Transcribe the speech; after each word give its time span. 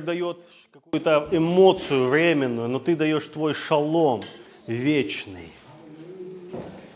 дает 0.00 0.38
какую-то 0.72 1.28
эмоцию 1.30 2.08
временную, 2.08 2.68
но 2.68 2.78
ты 2.78 2.96
даешь 2.96 3.26
твой 3.26 3.54
шалом 3.54 4.22
вечный. 4.66 5.52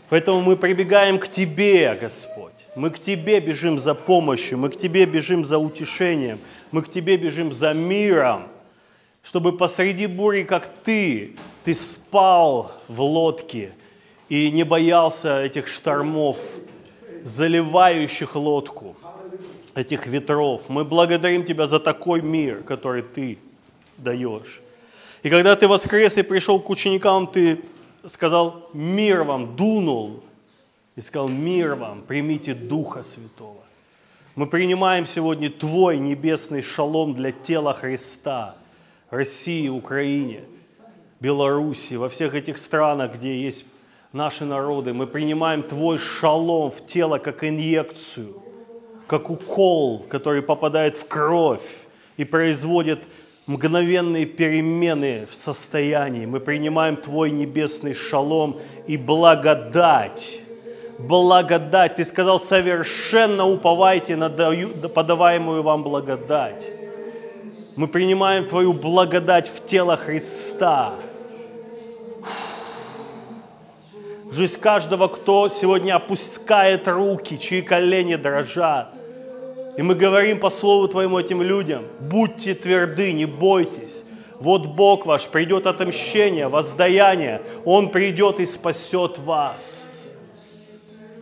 Поэтому 0.09 0.41
мы 0.41 0.57
прибегаем 0.57 1.19
к 1.19 1.29
Тебе, 1.29 1.95
Господь. 1.95 2.51
Мы 2.75 2.89
к 2.89 2.99
Тебе 2.99 3.39
бежим 3.39 3.79
за 3.79 3.95
помощью, 3.95 4.57
мы 4.57 4.69
к 4.69 4.77
Тебе 4.77 5.05
бежим 5.05 5.45
за 5.45 5.57
утешением, 5.57 6.39
мы 6.71 6.81
к 6.81 6.91
Тебе 6.91 7.15
бежим 7.17 7.53
за 7.53 7.73
миром, 7.73 8.43
чтобы 9.23 9.55
посреди 9.57 10.07
бури, 10.07 10.43
как 10.43 10.67
Ты, 10.83 11.35
Ты 11.63 11.73
спал 11.73 12.71
в 12.87 13.01
лодке 13.01 13.71
и 14.27 14.51
не 14.51 14.63
боялся 14.63 15.41
этих 15.41 15.67
штормов, 15.67 16.37
заливающих 17.23 18.35
лодку, 18.35 18.95
этих 19.75 20.07
ветров. 20.07 20.69
Мы 20.69 20.85
благодарим 20.85 21.43
Тебя 21.43 21.65
за 21.67 21.79
такой 21.79 22.21
мир, 22.21 22.63
который 22.63 23.01
Ты 23.01 23.37
даешь. 23.97 24.61
И 25.23 25.29
когда 25.29 25.55
Ты 25.55 25.67
воскрес 25.67 26.17
и 26.17 26.23
пришел 26.23 26.59
к 26.59 26.69
ученикам, 26.69 27.27
Ты 27.27 27.61
сказал 28.05 28.69
«Мир 28.73 29.23
вам!» 29.23 29.55
Дунул 29.55 30.23
и 30.95 31.01
сказал 31.01 31.27
«Мир 31.27 31.75
вам! 31.75 32.03
Примите 32.03 32.53
Духа 32.53 33.03
Святого». 33.03 33.61
Мы 34.35 34.47
принимаем 34.47 35.05
сегодня 35.05 35.49
Твой 35.49 35.97
небесный 35.97 36.61
шалом 36.61 37.13
для 37.13 37.31
тела 37.31 37.73
Христа, 37.73 38.55
России, 39.09 39.67
Украине, 39.67 40.43
Белоруссии, 41.19 41.95
во 41.95 42.07
всех 42.07 42.33
этих 42.33 42.57
странах, 42.57 43.15
где 43.15 43.39
есть 43.41 43.65
наши 44.13 44.45
народы. 44.45 44.93
Мы 44.93 45.05
принимаем 45.05 45.63
Твой 45.63 45.97
шалом 45.97 46.71
в 46.71 46.85
тело 46.85 47.17
как 47.17 47.43
инъекцию, 47.43 48.41
как 49.11 49.29
укол, 49.29 50.05
который 50.07 50.41
попадает 50.41 50.95
в 50.95 51.05
кровь 51.05 51.85
и 52.15 52.23
производит 52.23 53.03
мгновенные 53.45 54.25
перемены 54.25 55.27
в 55.29 55.35
состоянии. 55.35 56.25
Мы 56.25 56.39
принимаем 56.39 56.95
Твой 56.95 57.29
небесный 57.29 57.93
шалом 57.93 58.61
и 58.87 58.95
благодать. 58.95 60.39
Благодать. 60.97 61.95
Ты 61.95 62.05
сказал, 62.05 62.39
совершенно 62.39 63.45
уповайте 63.45 64.15
на 64.15 64.29
подаваемую 64.29 65.61
вам 65.61 65.83
благодать. 65.83 66.65
Мы 67.75 67.89
принимаем 67.89 68.45
Твою 68.45 68.71
благодать 68.71 69.49
в 69.49 69.65
тело 69.65 69.97
Христа. 69.97 70.93
Жизнь 74.31 74.57
каждого, 74.57 75.09
кто 75.09 75.49
сегодня 75.49 75.97
опускает 75.97 76.87
руки, 76.87 77.37
чьи 77.37 77.61
колени 77.61 78.15
дрожат. 78.15 79.00
И 79.77 79.81
мы 79.81 79.95
говорим 79.95 80.39
по 80.39 80.49
слову 80.49 80.87
Твоему 80.87 81.19
этим 81.19 81.41
людям, 81.41 81.85
будьте 81.99 82.53
тверды, 82.53 83.13
не 83.13 83.25
бойтесь. 83.25 84.03
Вот 84.39 84.65
Бог 84.65 85.05
ваш, 85.05 85.27
придет 85.27 85.67
отомщение, 85.67 86.47
воздаяние, 86.47 87.41
Он 87.63 87.89
придет 87.89 88.39
и 88.39 88.45
спасет 88.45 89.17
вас. 89.19 90.09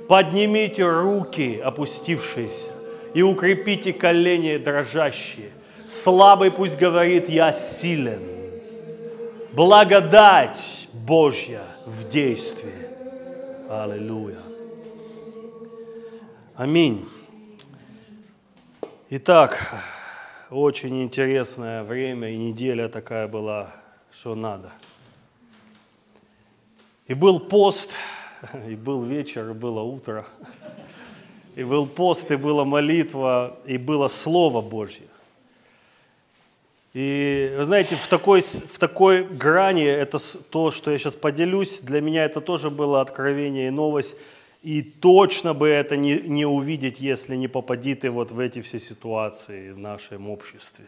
Поднимите 0.07 0.89
руки 0.89 1.61
опустившиеся 1.63 2.71
и 3.13 3.21
укрепите 3.21 3.93
колени 3.93 4.57
дрожащие. 4.57 5.51
Слабый 5.85 6.49
пусть 6.49 6.77
говорит, 6.77 7.29
я 7.29 7.51
силен. 7.51 8.19
Благодать 9.51 10.87
Божья 10.93 11.61
в 11.85 12.07
действии. 12.07 12.87
Аллилуйя. 13.69 14.37
Аминь. 16.55 17.05
Итак, 19.11 19.73
очень 20.51 21.01
интересное 21.01 21.81
время 21.81 22.29
и 22.29 22.37
неделя 22.37 22.87
такая 22.89 23.27
была, 23.27 23.73
что 24.11 24.35
надо. 24.35 24.71
И 27.07 27.15
был 27.15 27.39
пост, 27.39 27.95
и 28.67 28.75
был 28.75 29.01
вечер, 29.03 29.49
и 29.49 29.53
было 29.53 29.81
утро. 29.81 30.27
И 31.55 31.63
был 31.63 31.87
пост, 31.87 32.29
и 32.29 32.35
была 32.35 32.65
молитва, 32.65 33.57
и 33.65 33.79
было 33.79 34.09
Слово 34.09 34.61
Божье. 34.61 35.07
И 36.93 37.51
вы 37.57 37.65
знаете, 37.65 37.95
в 37.95 38.07
такой, 38.07 38.41
в 38.41 38.77
такой 38.77 39.23
грани, 39.23 39.85
это 39.85 40.19
то, 40.51 40.69
что 40.69 40.91
я 40.91 40.99
сейчас 40.99 41.15
поделюсь, 41.15 41.79
для 41.79 42.01
меня 42.01 42.25
это 42.25 42.41
тоже 42.41 42.69
было 42.69 43.01
откровение 43.01 43.69
и 43.69 43.71
новость. 43.71 44.17
И 44.61 44.81
точно 44.81 45.53
бы 45.53 45.69
это 45.69 45.95
не, 45.95 46.19
не 46.19 46.45
увидеть, 46.45 46.99
если 46.99 47.35
не 47.35 47.47
попади 47.47 47.95
ты 47.95 48.09
вот 48.09 48.31
в 48.31 48.39
эти 48.39 48.61
все 48.61 48.79
ситуации 48.79 49.71
в 49.71 49.77
нашем 49.77 50.29
обществе. 50.29 50.87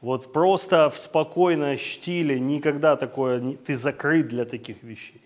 Вот 0.00 0.32
просто 0.32 0.90
в 0.90 0.98
спокойной 0.98 1.78
штиле 1.78 2.38
никогда 2.38 2.96
такое, 2.96 3.56
ты 3.56 3.74
закрыт 3.74 4.28
для 4.28 4.44
таких 4.44 4.82
вещей. 4.82 5.20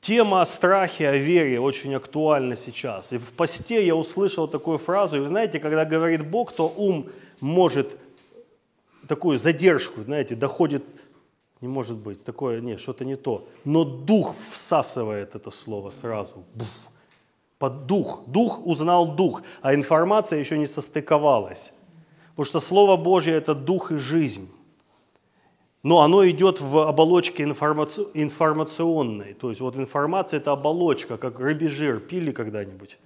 Тема 0.00 0.42
о 0.42 0.44
страхе, 0.44 1.08
о 1.08 1.16
вере 1.16 1.60
очень 1.60 1.94
актуальна 1.94 2.56
сейчас. 2.56 3.12
И 3.12 3.18
в 3.18 3.32
посте 3.32 3.84
я 3.84 3.96
услышал 3.96 4.48
такую 4.48 4.78
фразу, 4.78 5.16
и 5.16 5.20
вы 5.20 5.26
знаете, 5.26 5.58
когда 5.58 5.84
говорит 5.84 6.26
Бог, 6.26 6.52
то 6.52 6.68
ум 6.68 7.10
может 7.40 7.98
такую 9.08 9.38
задержку, 9.38 10.02
знаете, 10.02 10.36
доходит, 10.36 10.84
не 11.60 11.68
может 11.68 11.96
быть, 11.96 12.24
такое, 12.24 12.60
нет, 12.60 12.80
что-то 12.80 13.04
не 13.04 13.16
то. 13.16 13.46
Но 13.64 13.84
дух 13.84 14.34
всасывает 14.52 15.34
это 15.34 15.50
слово 15.50 15.90
сразу. 15.90 16.44
Под 17.58 17.86
дух. 17.86 18.22
Дух 18.26 18.66
узнал 18.66 19.14
дух, 19.14 19.42
а 19.60 19.74
информация 19.74 20.38
еще 20.38 20.56
не 20.56 20.66
состыковалась. 20.66 21.72
Потому 22.30 22.44
что 22.46 22.60
Слово 22.60 22.96
Божье– 22.96 23.34
это 23.34 23.54
дух 23.54 23.92
и 23.92 23.96
жизнь. 23.96 24.48
Но 25.82 26.00
оно 26.00 26.26
идет 26.26 26.60
в 26.60 26.78
оболочке 26.78 27.42
информаци... 27.42 28.06
информационной. 28.14 29.34
То 29.34 29.50
есть 29.50 29.60
вот 29.60 29.76
информация– 29.76 30.40
это 30.40 30.52
оболочка, 30.52 31.18
как 31.18 31.38
рыбий 31.38 31.68
жир. 31.68 32.00
Пили 32.00 32.32
когда-нибудь? 32.32 32.98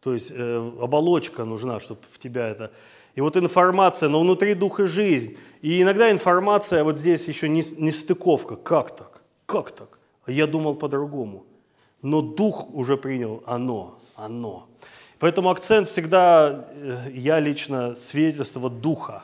То 0.00 0.14
есть 0.14 0.32
э, 0.34 0.72
оболочка 0.80 1.44
нужна, 1.44 1.78
чтобы 1.80 2.00
в 2.10 2.18
тебя 2.18 2.48
это... 2.48 2.72
И 3.14 3.20
вот 3.20 3.36
информация, 3.36 4.08
но 4.08 4.20
внутри 4.20 4.54
дух 4.54 4.80
и 4.80 4.84
жизнь. 4.84 5.36
И 5.60 5.82
иногда 5.82 6.10
информация, 6.10 6.82
вот 6.82 6.98
здесь 6.98 7.28
еще 7.28 7.48
не, 7.48 7.62
не 7.76 7.92
стыковка. 7.92 8.56
Как 8.56 8.96
так? 8.96 9.22
Как 9.46 9.70
так? 9.70 9.98
Я 10.26 10.46
думал 10.46 10.74
по-другому. 10.74 11.44
Но 12.00 12.22
дух 12.22 12.74
уже 12.74 12.96
принял 12.96 13.42
оно, 13.46 13.98
оно. 14.14 14.68
Поэтому 15.18 15.50
акцент 15.50 15.88
всегда, 15.88 16.66
э, 16.72 17.10
я 17.12 17.38
лично, 17.38 17.94
свидетельство 17.94 18.70
духа. 18.70 19.22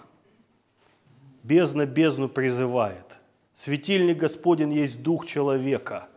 Бездна 1.42 1.86
бездну 1.86 2.28
призывает. 2.28 3.18
Светильник 3.54 4.18
Господень 4.18 4.72
есть 4.72 5.02
дух 5.02 5.26
человека. 5.26 6.08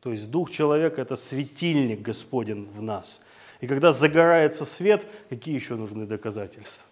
То 0.00 0.12
есть 0.12 0.30
дух 0.30 0.50
человека– 0.50 1.00
это 1.02 1.16
светильник 1.16 2.02
Господень 2.02 2.68
в 2.72 2.82
нас. 2.82 3.20
И 3.60 3.66
когда 3.66 3.90
загорается 3.90 4.64
свет, 4.64 5.06
какие 5.30 5.54
еще 5.54 5.76
нужны 5.76 6.06
доказательства? 6.06 6.84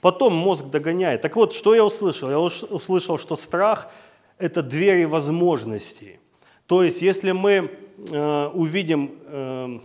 Потом 0.00 0.34
мозг 0.34 0.66
догоняет. 0.66 1.22
Так 1.22 1.36
вот, 1.36 1.52
что 1.52 1.74
я 1.74 1.84
услышал? 1.84 2.30
Я 2.30 2.38
услышал, 2.38 3.18
что 3.18 3.36
страх– 3.36 3.88
это 4.38 4.62
двери 4.62 5.04
возможностей. 5.04 6.20
То 6.66 6.84
есть, 6.84 7.02
если 7.02 7.32
мы 7.32 7.70
э, 8.10 8.46
увидим 8.54 9.18
э, 9.24 9.78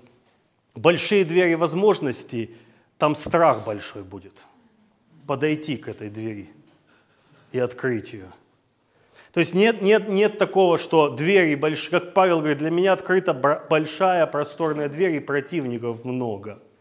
большие 0.75 1.25
двери 1.25 1.55
возможностей, 1.55 2.55
там 2.97 3.15
страх 3.15 3.65
большой 3.65 4.03
будет. 4.03 4.33
Подойти 5.25 5.77
к 5.77 5.87
этой 5.87 6.09
двери 6.09 6.49
и 7.51 7.59
открыть 7.59 8.13
ее. 8.13 8.31
То 9.31 9.39
есть 9.39 9.55
нет, 9.55 9.81
нет, 9.81 10.09
нет 10.09 10.37
такого, 10.37 10.77
что 10.77 11.09
двери 11.09 11.55
большие, 11.55 11.99
как 11.99 12.13
Павел 12.13 12.39
говорит, 12.39 12.59
для 12.59 12.69
меня 12.69 12.93
открыта 12.93 13.33
большая 13.33 14.27
просторная 14.27 14.89
дверь 14.89 15.15
и 15.15 15.19
противников 15.19 16.05
много– 16.05 16.59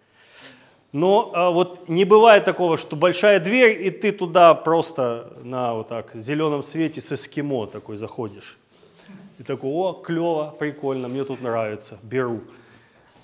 но 0.93 1.31
а, 1.35 1.51
вот 1.51 1.89
не 1.89 2.05
бывает 2.05 2.45
такого, 2.45 2.77
что 2.77 2.97
большая 2.97 3.41
дверь, 3.41 3.87
и 3.87 3.91
ты 3.91 4.13
туда 4.13 4.55
просто 4.55 5.33
на 5.43 5.75
вот 5.75 5.89
так 5.89 6.11
зеленом 6.15 6.63
свете 6.63 7.01
с 7.01 7.13
эскимо 7.13 7.67
такой 7.67 7.97
заходишь. 7.97 8.59
И 9.39 9.43
такой, 9.43 9.71
о, 9.71 9.95
клево, 9.95 10.55
прикольно, 10.59 11.09
мне 11.09 11.25
тут 11.25 11.41
нравится, 11.41 11.99
беру. 12.03 12.43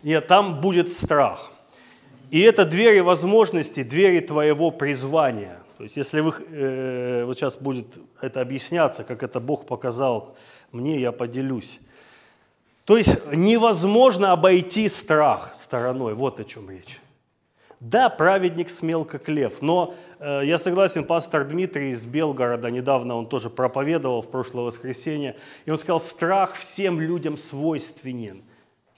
Нет, 0.02 0.26
там 0.26 0.60
будет 0.62 0.88
страх. 0.88 1.52
И 2.30 2.40
это 2.40 2.64
двери 2.64 3.00
возможностей, 3.00 3.84
двери 3.84 4.20
твоего 4.20 4.70
призвания. 4.70 5.58
То 5.76 5.84
есть 5.84 5.96
если 5.96 6.20
вы, 6.20 6.32
э, 6.50 7.24
вот 7.24 7.38
сейчас 7.38 7.58
будет 7.58 7.86
это 8.20 8.40
объясняться, 8.40 9.04
как 9.04 9.22
это 9.22 9.40
Бог 9.40 9.66
показал 9.66 10.36
мне, 10.72 10.98
я 10.98 11.12
поделюсь. 11.12 11.80
То 12.84 12.96
есть 12.96 13.16
невозможно 13.32 14.32
обойти 14.32 14.88
страх 14.88 15.52
стороной, 15.54 16.14
вот 16.14 16.40
о 16.40 16.44
чем 16.44 16.70
речь. 16.70 16.98
Да, 17.80 18.08
праведник 18.08 18.70
смел, 18.70 19.04
как 19.04 19.28
лев, 19.28 19.62
но 19.62 19.94
э, 20.18 20.40
я 20.44 20.58
согласен, 20.58 21.04
пастор 21.04 21.44
Дмитрий 21.44 21.90
из 21.90 22.06
Белгорода, 22.06 22.70
недавно 22.70 23.14
он 23.14 23.26
тоже 23.26 23.50
проповедовал 23.50 24.20
в 24.20 24.28
прошлое 24.30 24.64
воскресенье, 24.64 25.36
и 25.64 25.70
он 25.70 25.78
сказал, 25.78 26.00
страх 26.00 26.54
всем 26.54 27.00
людям 27.00 27.36
свойственен. 27.36 28.42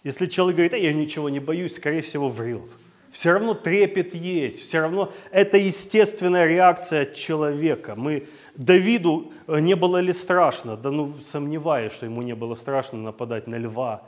Если 0.02 0.24
человек 0.26 0.56
говорит, 0.56 0.72
а 0.72 0.78
я 0.78 0.94
ничего 0.94 1.28
не 1.28 1.40
боюсь, 1.40 1.76
скорее 1.76 2.00
всего, 2.00 2.30
врет. 2.30 2.70
все 3.10 3.32
равно 3.32 3.52
трепет 3.52 4.14
есть, 4.14 4.60
все 4.60 4.80
равно 4.80 5.12
это 5.30 5.58
естественная 5.58 6.46
реакция 6.46 7.04
человека. 7.04 7.94
Мы, 7.96 8.28
Давиду 8.56 9.30
э, 9.46 9.60
не 9.60 9.74
было 9.74 9.98
ли 9.98 10.14
страшно? 10.14 10.78
Да 10.78 10.90
ну, 10.90 11.14
сомневаюсь, 11.22 11.92
что 11.92 12.06
ему 12.06 12.22
не 12.22 12.34
было 12.34 12.54
страшно 12.54 12.98
нападать 12.98 13.46
на 13.46 13.56
льва. 13.56 14.04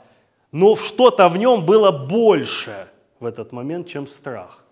Но 0.51 0.75
что-то 0.75 1.29
в 1.29 1.37
нем 1.37 1.63
было 1.63 1.91
больше 1.91 2.87
в 3.19 3.25
этот 3.25 3.51
момент, 3.51 3.87
чем 3.87 4.07
страх. 4.07 4.62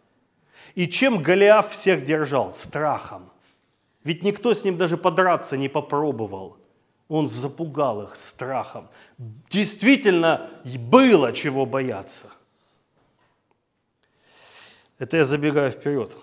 И 0.75 0.87
чем 0.87 1.21
Голиаф 1.21 1.71
всех 1.71 2.03
держал? 2.03 2.53
Страхом. 2.53 3.31
Ведь 4.03 4.23
никто 4.23 4.53
с 4.53 4.63
ним 4.63 4.77
даже 4.77 4.97
подраться 4.97 5.57
не 5.57 5.69
попробовал. 5.69 6.57
Он 7.07 7.27
запугал 7.27 8.03
их 8.03 8.15
страхом. 8.15 8.87
Действительно 9.49 10.49
было 10.63 11.33
чего 11.33 11.65
бояться. 11.65 12.27
Это 14.97 15.17
я 15.17 15.23
забегаю 15.23 15.71
вперед. 15.71 16.15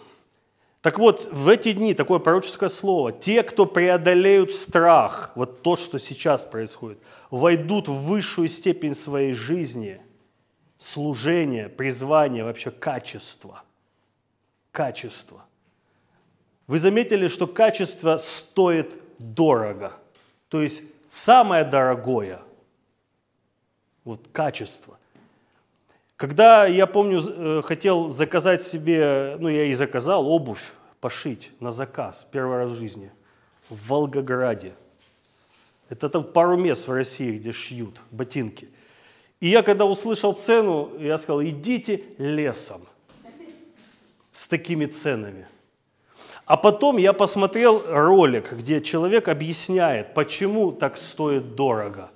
Так 0.81 0.99
вот, 0.99 1.29
в 1.33 1.49
эти 1.49 1.73
дни 1.73 1.93
такое 1.93 2.21
пророческое 2.21 2.69
слово. 2.69 3.13
Те, 3.13 3.43
кто 3.43 3.67
преодолеют 3.67 4.55
страх, 4.55 5.33
вот 5.35 5.63
то, 5.63 5.77
что 5.77 5.99
сейчас 5.99 6.45
происходит, 6.45 6.99
войдут 7.31 7.89
в 7.89 7.93
высшую 7.93 8.49
степень 8.49 8.95
своей 8.95 9.35
жизни, 9.35 10.01
служения, 10.79 11.69
призвания, 11.69 12.45
вообще 12.45 12.71
качества. 12.71 13.65
Качество. 14.71 15.45
Вы 16.67 16.79
заметили, 16.79 17.29
что 17.29 17.47
качество 17.47 18.17
стоит 18.19 18.95
дорого– 19.19 19.93
то 20.49 20.63
есть 20.63 20.83
самое 21.11 21.65
дорогое, 21.65 22.41
вот 24.05 24.29
качество. 24.33 24.99
Когда, 26.17 26.67
я 26.67 26.87
помню, 26.87 27.21
э, 27.21 27.63
хотел 27.63 28.09
заказать 28.09 28.63
себе, 28.63 29.37
ну 29.39 29.49
я 29.49 29.65
и 29.65 29.75
заказал 29.75 30.29
обувь 30.29 30.73
пошить 31.01 31.53
на 31.61 31.71
заказ 31.71 32.27
первый 32.33 32.57
раз 32.59 32.73
в 32.73 32.79
жизни 32.79 33.13
в 33.69 33.89
Волгограде. 33.89 34.75
Это 35.91 36.09
там 36.09 36.25
пару 36.25 36.57
мест 36.57 36.89
в 36.89 36.93
России, 36.93 37.39
где 37.39 37.53
шьют 37.53 38.01
ботинки. 38.11 38.69
И 39.41 39.49
я 39.49 39.63
когда 39.63 39.85
услышал 39.85 40.33
цену, 40.33 40.91
я 40.99 41.19
сказал, 41.19 41.43
идите 41.45 42.05
лесом 42.19 42.89
с 44.33 44.49
такими 44.49 44.87
ценами– 44.87 45.47
а 46.49 46.57
потом 46.57 46.97
я 46.97 47.13
посмотрел 47.13 47.83
ролик, 47.87 48.55
где 48.55 48.81
человек 48.81 49.29
объясняет, 49.29 50.15
почему 50.15 50.73
так 50.73 50.97
стоит 50.97 51.55
дорого. 51.55 52.11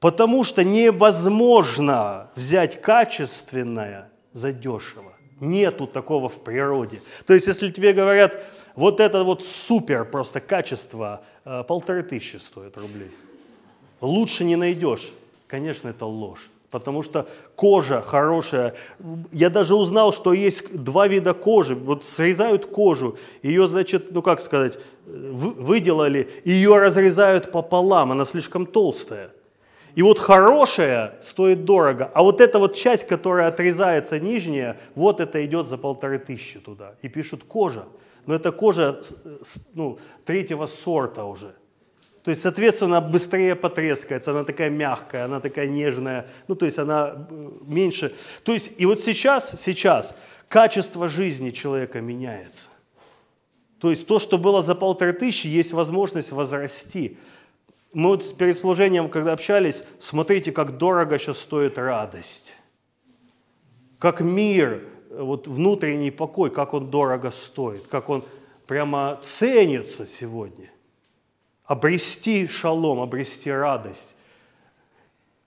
Потому 0.00 0.42
что 0.42 0.64
невозможно 0.64 2.30
взять 2.34 2.80
качественное 2.80 4.10
за 4.32 4.52
дешево. 4.52 5.12
Нету 5.38 5.86
такого 5.86 6.30
в 6.30 6.40
природе. 6.42 7.02
То 7.26 7.34
есть, 7.34 7.46
если 7.46 7.70
тебе 7.70 7.92
говорят, 7.92 8.42
вот 8.74 9.00
это 9.00 9.22
вот 9.22 9.44
супер 9.44 10.06
просто 10.06 10.40
качество, 10.40 11.22
э, 11.44 11.64
полторы 11.64 12.02
тысячи 12.02 12.36
стоит 12.36 12.78
рублей. 12.78 13.10
Лучше 14.00 14.44
не 14.44 14.56
найдешь. 14.56 15.12
Конечно, 15.46 15.90
это 15.90 16.06
ложь 16.06 16.48
потому 16.70 17.02
что 17.02 17.26
кожа 17.56 18.02
хорошая. 18.02 18.74
Я 19.32 19.50
даже 19.50 19.74
узнал, 19.74 20.12
что 20.12 20.32
есть 20.32 20.74
два 20.76 21.08
вида 21.08 21.34
кожи. 21.34 21.74
Вот 21.74 22.04
срезают 22.04 22.66
кожу, 22.66 23.16
ее, 23.42 23.66
значит, 23.66 24.12
ну 24.12 24.22
как 24.22 24.40
сказать, 24.40 24.78
выделали, 25.06 26.28
ее 26.44 26.78
разрезают 26.78 27.50
пополам, 27.50 28.12
она 28.12 28.24
слишком 28.24 28.66
толстая. 28.66 29.30
И 29.94 30.02
вот 30.02 30.18
хорошая 30.18 31.16
стоит 31.20 31.64
дорого, 31.64 32.10
а 32.14 32.22
вот 32.22 32.40
эта 32.40 32.58
вот 32.58 32.76
часть, 32.76 33.06
которая 33.06 33.48
отрезается 33.48 34.20
нижняя, 34.20 34.76
вот 34.94 35.18
это 35.18 35.44
идет 35.44 35.66
за 35.66 35.76
полторы 35.76 36.18
тысячи 36.18 36.60
туда. 36.60 36.94
И 37.02 37.08
пишут 37.08 37.42
кожа. 37.44 37.86
Но 38.26 38.34
это 38.34 38.52
кожа 38.52 39.00
ну, 39.74 39.98
третьего 40.24 40.66
сорта 40.66 41.24
уже. 41.24 41.54
То 42.28 42.32
есть, 42.32 42.42
соответственно, 42.42 43.00
быстрее 43.00 43.56
потрескается, 43.56 44.32
она 44.32 44.44
такая 44.44 44.68
мягкая, 44.68 45.24
она 45.24 45.40
такая 45.40 45.66
нежная, 45.66 46.26
ну, 46.46 46.56
то 46.56 46.66
есть 46.66 46.78
она 46.78 47.26
э, 47.30 47.50
меньше. 47.62 48.14
То 48.42 48.52
есть, 48.52 48.72
и 48.76 48.84
вот 48.84 49.00
сейчас, 49.00 49.58
сейчас 49.58 50.14
качество 50.46 51.08
жизни 51.08 51.48
человека 51.48 52.02
меняется. 52.02 52.68
То 53.80 53.88
есть 53.88 54.06
то, 54.06 54.18
что 54.18 54.36
было 54.36 54.60
за 54.60 54.74
полторы 54.74 55.14
тысячи, 55.14 55.46
есть 55.46 55.72
возможность 55.72 56.30
возрасти. 56.30 57.16
Мы 57.94 58.10
вот 58.10 58.36
перед 58.36 58.58
служением, 58.58 59.08
когда 59.08 59.32
общались, 59.32 59.82
смотрите, 59.98 60.52
как 60.52 60.76
дорого 60.76 61.18
сейчас 61.18 61.38
стоит 61.38 61.78
радость. 61.78 62.52
Как 63.98 64.20
мир, 64.20 64.82
вот 65.08 65.48
внутренний 65.48 66.10
покой, 66.10 66.50
как 66.50 66.74
он 66.74 66.90
дорого 66.90 67.30
стоит, 67.30 67.86
как 67.86 68.10
он 68.10 68.22
прямо 68.66 69.18
ценится 69.22 70.06
сегодня 70.06 70.68
обрести 71.68 72.48
шалом, 72.48 73.00
обрести 73.00 73.52
радость. 73.52 74.16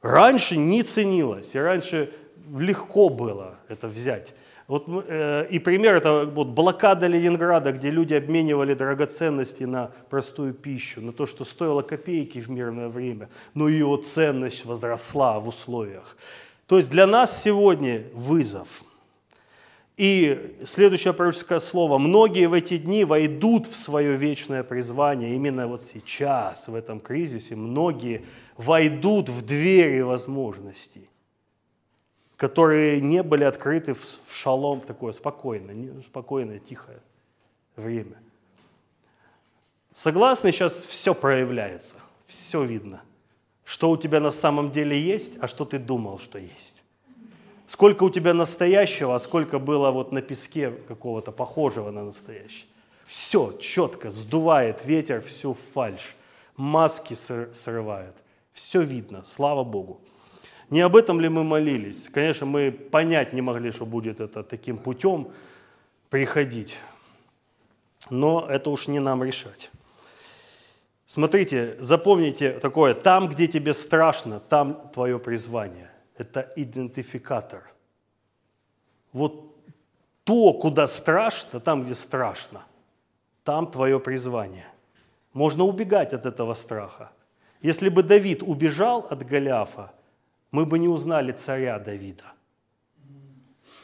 Раньше 0.02 0.56
не 0.56 0.84
ценилось, 0.84 1.56
и 1.56 1.60
раньше 1.60 2.14
легко 2.58 3.10
было 3.10 3.56
это 3.68 3.88
взять. 3.88 4.34
Вот, 4.68 4.86
э, 4.88 5.48
и 5.50 5.60
пример 5.60 5.96
это 5.96 6.26
вот 6.26 6.48
блокада 6.48 7.08
Ленинграда, 7.08 7.72
где 7.74 7.90
люди 7.90 8.14
обменивали 8.14 8.74
драгоценности 8.74 9.66
на 9.66 9.92
простую 10.10 10.54
пищу, 10.54 11.02
на 11.02 11.12
то, 11.12 11.26
что 11.26 11.44
стоило 11.44 11.82
копейки 11.82 12.40
в 12.40 12.50
мирное 12.50 12.88
время, 12.88 13.28
но 13.54 13.68
ее 13.68 14.00
ценность 14.02 14.66
возросла 14.66 15.40
в 15.40 15.48
условиях. 15.48 16.16
То 16.68 16.78
есть 16.78 16.90
для 16.90 17.06
нас 17.06 17.44
сегодня 17.44 18.04
вызов– 18.14 18.84
и 19.98 20.58
следующее 20.64 21.14
пророческое 21.14 21.60
слово. 21.60 21.98
Многие 21.98 22.48
в 22.48 22.54
эти 22.54 22.78
дни 22.78 23.06
войдут 23.06 23.68
в 23.68 23.76
свое 23.76 24.16
вечное 24.16 24.64
призвание. 24.64 25.36
Именно 25.36 25.68
вот 25.68 25.82
сейчас, 25.84 26.68
в 26.68 26.76
этом 26.76 27.00
кризисе, 27.00 27.56
многие 27.56 28.26
войдут 28.58 29.30
в 29.30 29.46
двери 29.46 30.02
возможностей, 30.02 31.10
которые 32.38 33.02
не 33.02 33.22
были 33.22 33.44
открыты 33.44 33.94
в 33.94 34.04
шалом, 34.32 34.82
в 34.82 34.86
такое 34.86 35.12
спокойное, 35.12 36.02
спокойное, 36.02 36.60
тихое 36.60 37.00
время. 37.76 38.18
Согласны, 39.94 40.52
сейчас 40.52 40.82
все 40.84 41.14
проявляется, 41.14 41.96
все 42.26 42.64
видно. 42.64 43.02
Что 43.64 43.90
у 43.90 43.98
тебя 43.98 44.20
на 44.20 44.32
самом 44.32 44.72
деле 44.72 45.00
есть, 45.00 45.34
а 45.40 45.48
что 45.48 45.66
ты 45.66 45.78
думал, 45.78 46.20
что 46.20 46.40
есть. 46.40 46.81
Сколько 47.72 48.04
у 48.04 48.10
тебя 48.10 48.34
настоящего, 48.34 49.16
а 49.16 49.20
сколько 49.20 49.58
было 49.58 49.92
вот 49.92 50.12
на 50.12 50.22
песке 50.22 50.72
какого-то 50.90 51.32
похожего 51.32 51.90
на 51.90 52.04
настоящее. 52.04 52.66
Все 53.06 53.54
четко, 53.62 54.10
сдувает 54.10 54.84
ветер 54.84 55.22
всю 55.22 55.54
фальш, 55.54 56.18
маски 56.58 57.14
срывает. 57.14 58.14
Все 58.52 58.82
видно, 58.82 59.24
слава 59.26 59.64
Богу. 59.64 60.02
Не 60.70 60.82
об 60.82 60.98
этом 60.98 61.22
ли 61.22 61.30
мы 61.30 61.46
молились? 61.46 62.10
Конечно, 62.10 62.46
мы 62.46 62.72
понять 62.74 63.32
не 63.32 63.42
могли, 63.42 63.72
что 63.72 63.86
будет 63.86 64.20
это 64.20 64.44
таким 64.44 64.78
путем 64.78 65.30
приходить. 66.10 66.78
Но 68.10 68.46
это 68.50 68.70
уж 68.70 68.90
не 68.90 69.00
нам 69.00 69.24
решать. 69.24 69.72
Смотрите, 71.08 71.78
запомните 71.80 72.52
такое, 72.52 72.96
там, 72.96 73.30
где 73.30 73.48
тебе 73.48 73.72
страшно, 73.72 74.42
там 74.42 74.90
твое 74.94 75.20
призвание 75.20 75.91
это 76.18 76.52
идентификатор. 76.56 77.64
Вот 79.14 79.56
то, 80.24 80.54
куда 80.54 80.88
страшно, 80.88 81.60
там, 81.60 81.84
где 81.84 81.96
страшно, 81.96 82.64
там 83.44 83.70
твое 83.70 84.00
призвание. 84.00 84.68
Можно 85.34 85.64
убегать 85.64 86.14
от 86.14 86.26
этого 86.26 86.54
страха. 86.54 87.12
Если 87.62 87.90
бы 87.90 88.04
Давид 88.04 88.44
убежал 88.44 89.08
от 89.10 89.26
Голиафа, 89.26 89.92
мы 90.52 90.66
бы 90.66 90.80
не 90.80 90.88
узнали 90.88 91.32
царя 91.32 91.80
Давида. 91.80 92.26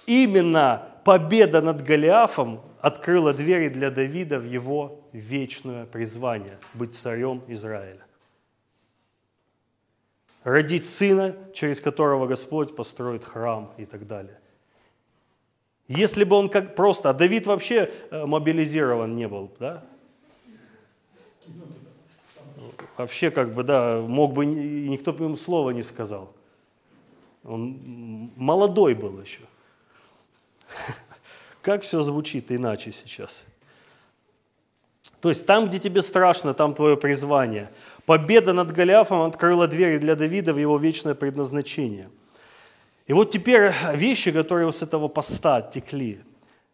Именно 0.05 1.01
победа 1.03 1.61
над 1.61 1.83
Голиафом 1.83 2.61
открыла 2.81 3.33
двери 3.33 3.69
для 3.69 3.91
Давида 3.91 4.39
в 4.39 4.45
его 4.45 5.01
вечное 5.11 5.85
призвание– 5.85 6.57
быть 6.73 6.95
царем 6.95 7.43
Израиля 7.47 8.06
родить 10.47 10.85
сына, 10.85 11.35
через 11.53 11.81
которого 11.81 12.25
Господь 12.25 12.73
построит 12.73 13.25
храм 13.25 13.73
и 13.75 13.85
так 13.85 14.07
далее. 14.07 14.39
Если 15.89 16.23
бы 16.23 16.37
он 16.37 16.47
как 16.47 16.73
просто, 16.73 17.09
а 17.09 17.13
Давид 17.13 17.45
вообще 17.45 17.91
э, 18.11 18.25
мобилизирован 18.25 19.11
не 19.11 19.27
был, 19.27 19.51
да? 19.59 19.83
Вообще 22.95 23.29
как 23.29 23.53
бы, 23.53 23.63
да, 23.63 23.99
мог 23.99 24.33
бы, 24.33 24.45
никто 24.45 25.11
бы 25.11 25.25
ему 25.25 25.35
слова 25.35 25.71
не 25.71 25.83
сказал. 25.83 26.33
Он 27.43 28.31
молодой 28.37 28.95
был 28.95 29.19
еще. 29.19 29.41
Как 31.61 31.83
все 31.83 32.01
звучит 32.01 32.53
иначе 32.53 32.93
сейчас? 32.93 33.43
То 35.19 35.29
есть 35.29 35.45
там, 35.45 35.67
где 35.67 35.79
тебе 35.79 36.01
страшно, 36.01 36.53
там 36.53 36.73
твое 36.73 36.95
призвание. 36.95 37.69
Победа 38.05 38.53
над 38.53 38.71
Голиафом 38.71 39.21
открыла 39.21 39.67
двери 39.67 39.97
для 39.97 40.15
Давида 40.15 40.53
в 40.53 40.57
его 40.57 40.77
вечное 40.77 41.15
предназначение. 41.15 42.09
И 43.07 43.13
вот 43.13 43.31
теперь 43.31 43.71
вещи, 43.93 44.31
которые 44.31 44.71
с 44.71 44.81
этого 44.81 45.07
поста 45.07 45.61
текли. 45.61 46.19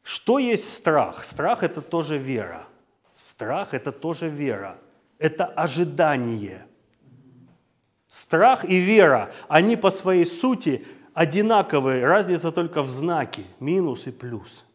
Что 0.04 0.40
есть 0.40 0.74
страх? 0.74 1.24
Страх– 1.24 1.62
это 1.64 1.82
тоже 1.82 2.18
вера. 2.18 2.66
Страх– 3.16 3.70
это 3.74 3.92
тоже 3.92 4.28
вера. 4.28 4.76
Это 5.20 5.46
ожидание. 5.46 6.66
Страх 8.08 8.66
и 8.66 8.78
вера, 8.78 9.32
они 9.48 9.78
по 9.78 9.90
своей 9.90 10.26
сути 10.26 10.86
одинаковые, 11.14 12.06
разница 12.06 12.52
только 12.52 12.84
в 12.84 12.90
знаке, 12.90 13.44
минус 13.60 14.08
и 14.08 14.12
плюс. 14.12 14.66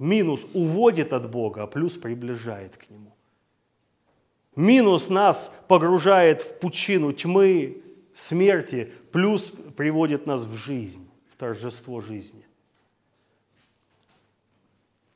Минус 0.00 0.46
уводит 0.54 1.12
от 1.12 1.30
Бога, 1.30 1.64
а 1.64 1.66
плюс 1.66 1.98
приближает 1.98 2.74
к 2.78 2.88
Нему. 2.88 3.14
Минус 4.56 5.10
нас 5.10 5.52
погружает 5.68 6.40
в 6.40 6.58
пучину 6.58 7.12
тьмы, 7.12 7.82
смерти, 8.14 8.90
плюс 9.12 9.52
приводит 9.76 10.26
нас 10.26 10.44
в 10.44 10.54
жизнь, 10.54 11.06
в 11.30 11.36
торжество 11.36 12.00
жизни. 12.00 12.46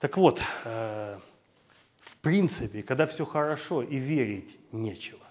Так 0.00 0.18
вот, 0.18 0.42
э, 0.64 1.18
в 2.02 2.16
принципе, 2.18 2.82
когда 2.82 3.06
все 3.06 3.24
хорошо 3.24 3.82
и 3.82 3.96
верить 3.96 4.58
нечего. 4.70 5.23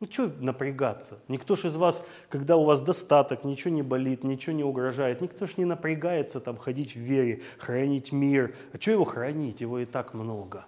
Ну 0.00 0.06
что 0.10 0.32
напрягаться? 0.40 1.18
Никто 1.28 1.56
же 1.56 1.68
из 1.68 1.76
вас, 1.76 2.06
когда 2.30 2.56
у 2.56 2.64
вас 2.64 2.80
достаток, 2.80 3.44
ничего 3.44 3.74
не 3.74 3.82
болит, 3.82 4.24
ничего 4.24 4.56
не 4.56 4.64
угрожает, 4.64 5.20
никто 5.20 5.44
же 5.44 5.52
не 5.58 5.66
напрягается 5.66 6.40
там 6.40 6.56
ходить 6.56 6.96
в 6.96 7.00
вере, 7.00 7.42
хранить 7.58 8.10
мир. 8.10 8.54
А 8.72 8.80
что 8.80 8.92
его 8.92 9.04
хранить? 9.04 9.60
Его 9.60 9.78
и 9.78 9.84
так 9.84 10.14
много. 10.14 10.64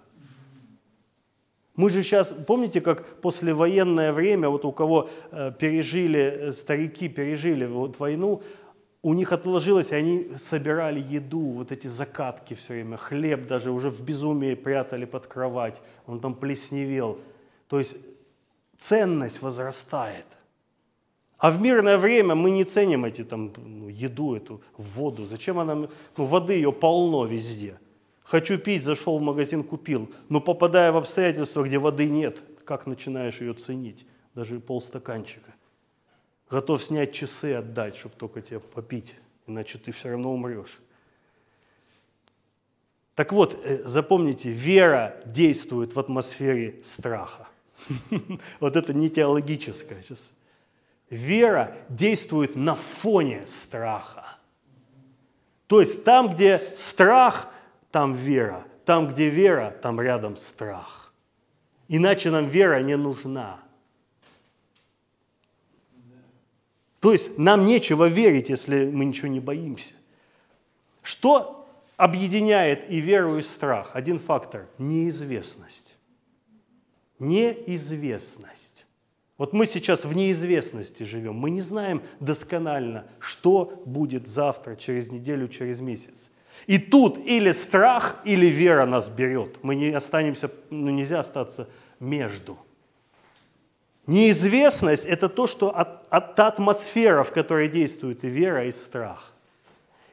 Мы 1.75 1.89
же 1.89 2.03
сейчас, 2.03 2.31
помните, 2.31 2.79
как 2.79 3.21
послевоенное 3.21 4.13
время, 4.13 4.49
вот 4.49 4.65
у 4.65 4.71
кого 4.71 5.09
э, 5.31 5.51
пережили, 5.57 6.19
э, 6.19 6.51
старики 6.51 7.09
пережили 7.09 7.65
вот 7.65 7.97
войну, 7.97 8.43
у 9.01 9.15
них 9.15 9.31
отложилось, 9.31 9.91
и 9.91 9.95
они 9.95 10.27
собирали 10.37 10.99
еду, 11.01 11.39
вот 11.39 11.71
эти 11.71 11.87
закатки 11.87 12.53
все 12.53 12.73
время, 12.73 12.97
хлеб 12.97 13.47
даже 13.47 13.71
уже 13.71 13.89
в 13.89 14.03
безумии 14.03 14.53
прятали 14.53 15.05
под 15.05 15.25
кровать, 15.25 15.81
он 16.05 16.19
там 16.19 16.35
плесневел. 16.35 17.17
То 17.67 17.79
есть 17.79 17.97
ценность 18.83 19.41
возрастает. 19.41 20.25
А 21.37 21.51
в 21.51 21.61
мирное 21.61 21.97
время 21.97 22.35
мы 22.35 22.51
не 22.51 22.63
ценим 22.65 23.05
эти 23.05 23.23
там 23.23 23.53
ну, 23.57 23.87
еду, 23.87 24.35
эту 24.35 24.61
воду. 24.77 25.25
Зачем 25.25 25.59
она? 25.59 25.75
Ну, 25.75 26.25
воды 26.25 26.53
ее 26.53 26.71
полно 26.71 27.25
везде. 27.25 27.79
Хочу 28.23 28.57
пить, 28.57 28.83
зашел 28.83 29.19
в 29.19 29.21
магазин, 29.21 29.63
купил. 29.63 30.09
Но 30.29 30.41
попадая 30.41 30.91
в 30.91 30.97
обстоятельства, 30.97 31.63
где 31.63 31.77
воды 31.77 32.09
нет, 32.09 32.41
как 32.65 32.85
начинаешь 32.85 33.41
ее 33.41 33.53
ценить? 33.53 34.05
Даже 34.35 34.59
полстаканчика. 34.59 35.53
Готов 36.49 36.83
снять 36.83 37.13
часы, 37.13 37.53
отдать, 37.53 37.95
чтобы 37.95 38.15
только 38.15 38.41
тебе 38.41 38.59
попить, 38.59 39.15
иначе 39.47 39.77
ты 39.77 39.91
все 39.91 40.09
равно 40.09 40.33
умрешь. 40.33 40.79
Так 43.15 43.31
вот, 43.31 43.59
э, 43.63 43.81
запомните, 43.85 44.51
вера 44.51 45.21
действует 45.25 45.95
в 45.95 45.99
атмосфере 45.99 46.81
страха. 46.83 47.47
Вот 48.59 48.75
это 48.75 48.93
не 48.93 49.09
теологическое 49.09 50.01
сейчас. 50.01 50.31
Вера 51.09 51.75
действует 51.89 52.55
на 52.55 52.75
фоне 52.75 53.45
страха. 53.45 54.37
То 55.67 55.81
есть 55.81 56.03
там, 56.03 56.29
где 56.33 56.71
страх, 56.73 57.49
там 57.91 58.13
вера. 58.13 58.65
Там, 58.85 59.09
где 59.09 59.29
вера, 59.29 59.71
там 59.81 60.01
рядом 60.01 60.35
страх. 60.35 61.13
Иначе 61.87 62.31
нам 62.31 62.47
вера 62.47 62.81
не 62.81 62.97
нужна. 62.97 63.59
То 66.99 67.11
есть 67.11 67.37
нам 67.37 67.65
нечего 67.65 68.07
верить, 68.07 68.49
если 68.49 68.85
мы 68.89 69.05
ничего 69.05 69.27
не 69.27 69.39
боимся. 69.39 69.93
Что 71.01 71.67
объединяет 71.97 72.89
и 72.89 73.01
веру, 73.01 73.37
и 73.37 73.41
страх? 73.41 73.91
Один 73.93 74.19
фактор– 74.19 74.67
неизвестность. 74.77 75.97
Неизвестность. 77.19 78.85
Вот 79.37 79.53
мы 79.53 79.65
сейчас 79.65 80.05
в 80.05 80.15
неизвестности 80.15 81.03
живем. 81.03 81.35
Мы 81.35 81.49
не 81.49 81.61
знаем 81.61 82.03
досконально, 82.19 83.05
что 83.19 83.83
будет 83.85 84.27
завтра, 84.27 84.75
через 84.75 85.11
неделю, 85.11 85.47
через 85.47 85.79
месяц. 85.79 86.29
И 86.67 86.77
тут 86.77 87.17
или 87.17 87.51
страх, 87.51 88.21
или 88.25 88.45
вера 88.45 88.85
нас 88.85 89.09
берет. 89.09 89.57
Мы 89.63 89.75
не 89.75 89.89
останемся, 89.89 90.51
ну 90.69 90.91
нельзя 90.91 91.19
остаться 91.19 91.67
между. 91.99 92.57
Неизвестность– 94.05 95.05
это 95.07 95.29
то, 95.29 95.47
что 95.47 95.75
от, 95.75 96.05
от, 96.09 96.35
та 96.35 96.47
атмосфера, 96.47 97.23
в 97.23 97.31
которой 97.31 97.69
действует 97.69 98.23
и 98.23 98.29
вера, 98.29 98.67
и 98.67 98.71
страх. 98.71 99.33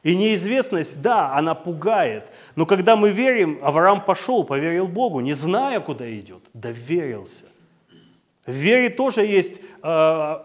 И 0.03 0.15
неизвестность, 0.15 1.01
да, 1.01 1.35
она 1.35 1.53
пугает. 1.53 2.25
Но 2.55 2.65
когда 2.65 2.95
мы 2.95 3.11
верим, 3.11 3.59
Авраам 3.61 4.03
пошел, 4.03 4.43
поверил 4.43 4.87
Богу, 4.87 5.19
не 5.19 5.33
зная, 5.33 5.79
куда 5.79 6.11
идет, 6.11 6.43
доверился. 6.53 7.45
В 8.47 8.53
вере 8.53 8.89
тоже 8.89 9.23
есть 9.23 9.59
э, 9.83 9.87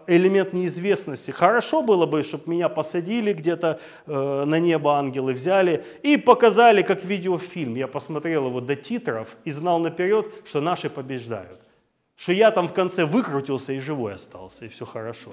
элемент 0.05 0.53
неизвестности. 0.53 1.31
Хорошо 1.31 1.81
было 1.81 2.05
бы, 2.05 2.21
чтобы 2.21 2.51
меня 2.51 2.69
посадили 2.69 3.33
где-то 3.33 3.79
э, 4.05 4.43
на 4.45 4.59
небо 4.59 4.93
ангелы, 4.93 5.33
взяли 5.33 5.83
и 6.03 6.15
показали, 6.17 6.83
как 6.83 7.03
видеофильм. 7.03 7.75
Я 7.75 7.87
посмотрел 7.87 8.47
его 8.47 8.61
до 8.61 8.75
титров 8.75 9.35
и 9.45 9.51
знал 9.51 9.79
наперед, 9.79 10.27
что 10.45 10.61
наши 10.61 10.91
побеждают. 10.91 11.59
Что 12.15 12.33
я 12.33 12.51
там 12.51 12.67
в 12.67 12.73
конце 12.73 13.03
выкрутился 13.03 13.73
и 13.73 13.79
живой 13.79 14.13
остался, 14.13 14.65
и 14.65 14.69
все 14.69 14.85
хорошо. 14.85 15.31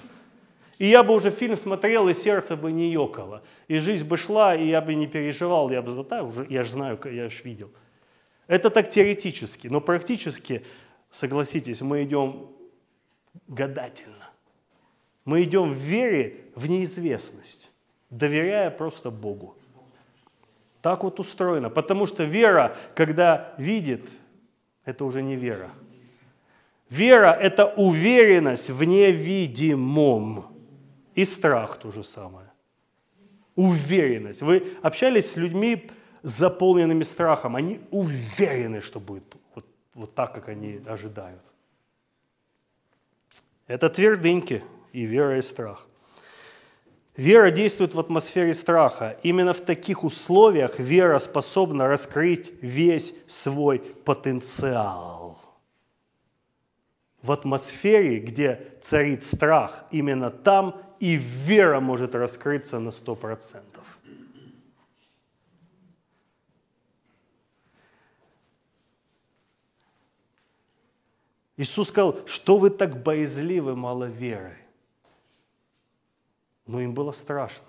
И 0.79 0.87
я 0.87 1.03
бы 1.03 1.15
уже 1.15 1.31
фильм 1.31 1.57
смотрел, 1.57 2.09
и 2.09 2.15
сердце 2.15 2.57
бы 2.57 2.73
не 2.73 2.91
ёкало. 2.91 3.43
И 3.69 3.79
жизнь 3.79 4.07
бы 4.07 4.17
шла, 4.17 4.57
и 4.57 4.67
я 4.67 4.81
бы 4.81 4.95
не 4.95 5.07
переживал, 5.07 5.71
я 5.71 5.83
бы 5.83 6.05
да, 6.05 6.23
уже, 6.23 6.47
я 6.51 6.63
же 6.63 6.71
знаю, 6.71 6.99
я 7.05 7.29
же 7.29 7.43
видел. 7.45 7.71
Это 8.47 8.71
так 8.71 8.91
теоретически, 8.91 9.69
но 9.69 9.81
практически, 9.81 10.65
согласитесь, 11.11 11.81
мы 11.81 12.03
идем 12.03 12.51
гадательно. 13.47 14.31
Мы 15.25 15.43
идем 15.43 15.71
в 15.71 15.77
вере 15.77 16.45
в 16.55 16.69
неизвестность, 16.69 17.71
доверяя 18.11 18.71
просто 18.71 19.11
Богу. 19.11 19.57
Так 20.83 21.03
вот 21.03 21.19
устроено. 21.19 21.71
Потому 21.71 22.05
что 22.05 22.25
вера, 22.25 22.77
когда 22.95 23.55
видит, 23.57 24.07
это 24.85 25.07
уже 25.07 25.23
не 25.23 25.35
вера. 25.35 25.71
Вера– 26.91 27.33
это 27.41 27.65
уверенность 27.65 28.69
в 28.69 28.85
невидимом. 28.85 30.54
И 31.15 31.25
страх 31.25 31.79
то 31.79 31.91
же 31.91 32.03
самое. 32.05 32.51
Уверенность. 33.55 34.43
Вы 34.43 34.77
общались 34.83 35.31
с 35.31 35.37
людьми, 35.37 35.91
заполненными 36.23 37.05
страхом. 37.05 37.55
Они 37.55 37.81
уверены, 37.91 38.81
что 38.81 38.99
будет 38.99 39.25
вот, 39.55 39.67
вот 39.95 40.15
так, 40.15 40.35
как 40.35 40.49
они 40.49 40.81
ожидают. 40.87 41.43
Это 43.67 43.89
твердыньки 43.89 44.65
и 44.93 45.05
вера, 45.05 45.39
и 45.39 45.43
страх. 45.43 45.87
Вера 47.17 47.51
действует 47.51 47.95
в 47.95 48.01
атмосфере 48.01 48.55
страха. 48.55 49.17
Именно 49.23 49.53
в 49.53 49.61
таких 49.61 50.03
условиях 50.03 50.81
вера 50.81 51.19
способна 51.21 51.87
раскрыть 51.87 52.53
весь 52.61 53.15
свой 53.29 53.79
потенциал. 53.79 55.39
В 57.23 57.31
атмосфере, 57.31 58.19
где 58.19 58.73
царит 58.83 59.25
страх, 59.25 59.85
именно 59.91 60.31
там 60.31 60.83
и 61.01 61.17
вера 61.17 61.81
может 61.81 62.15
раскрыться 62.15 62.79
на 62.79 62.91
сто 62.91 63.15
процентов. 63.15 63.85
Иисус 71.57 71.89
сказал, 71.89 72.27
что 72.27 72.59
вы 72.59 72.71
так 72.71 73.03
боязливы, 73.03 73.77
мало 73.77 74.05
веры. 74.05 74.57
Но 76.67 76.81
им 76.81 76.95
было 76.95 77.13
страшно. 77.13 77.69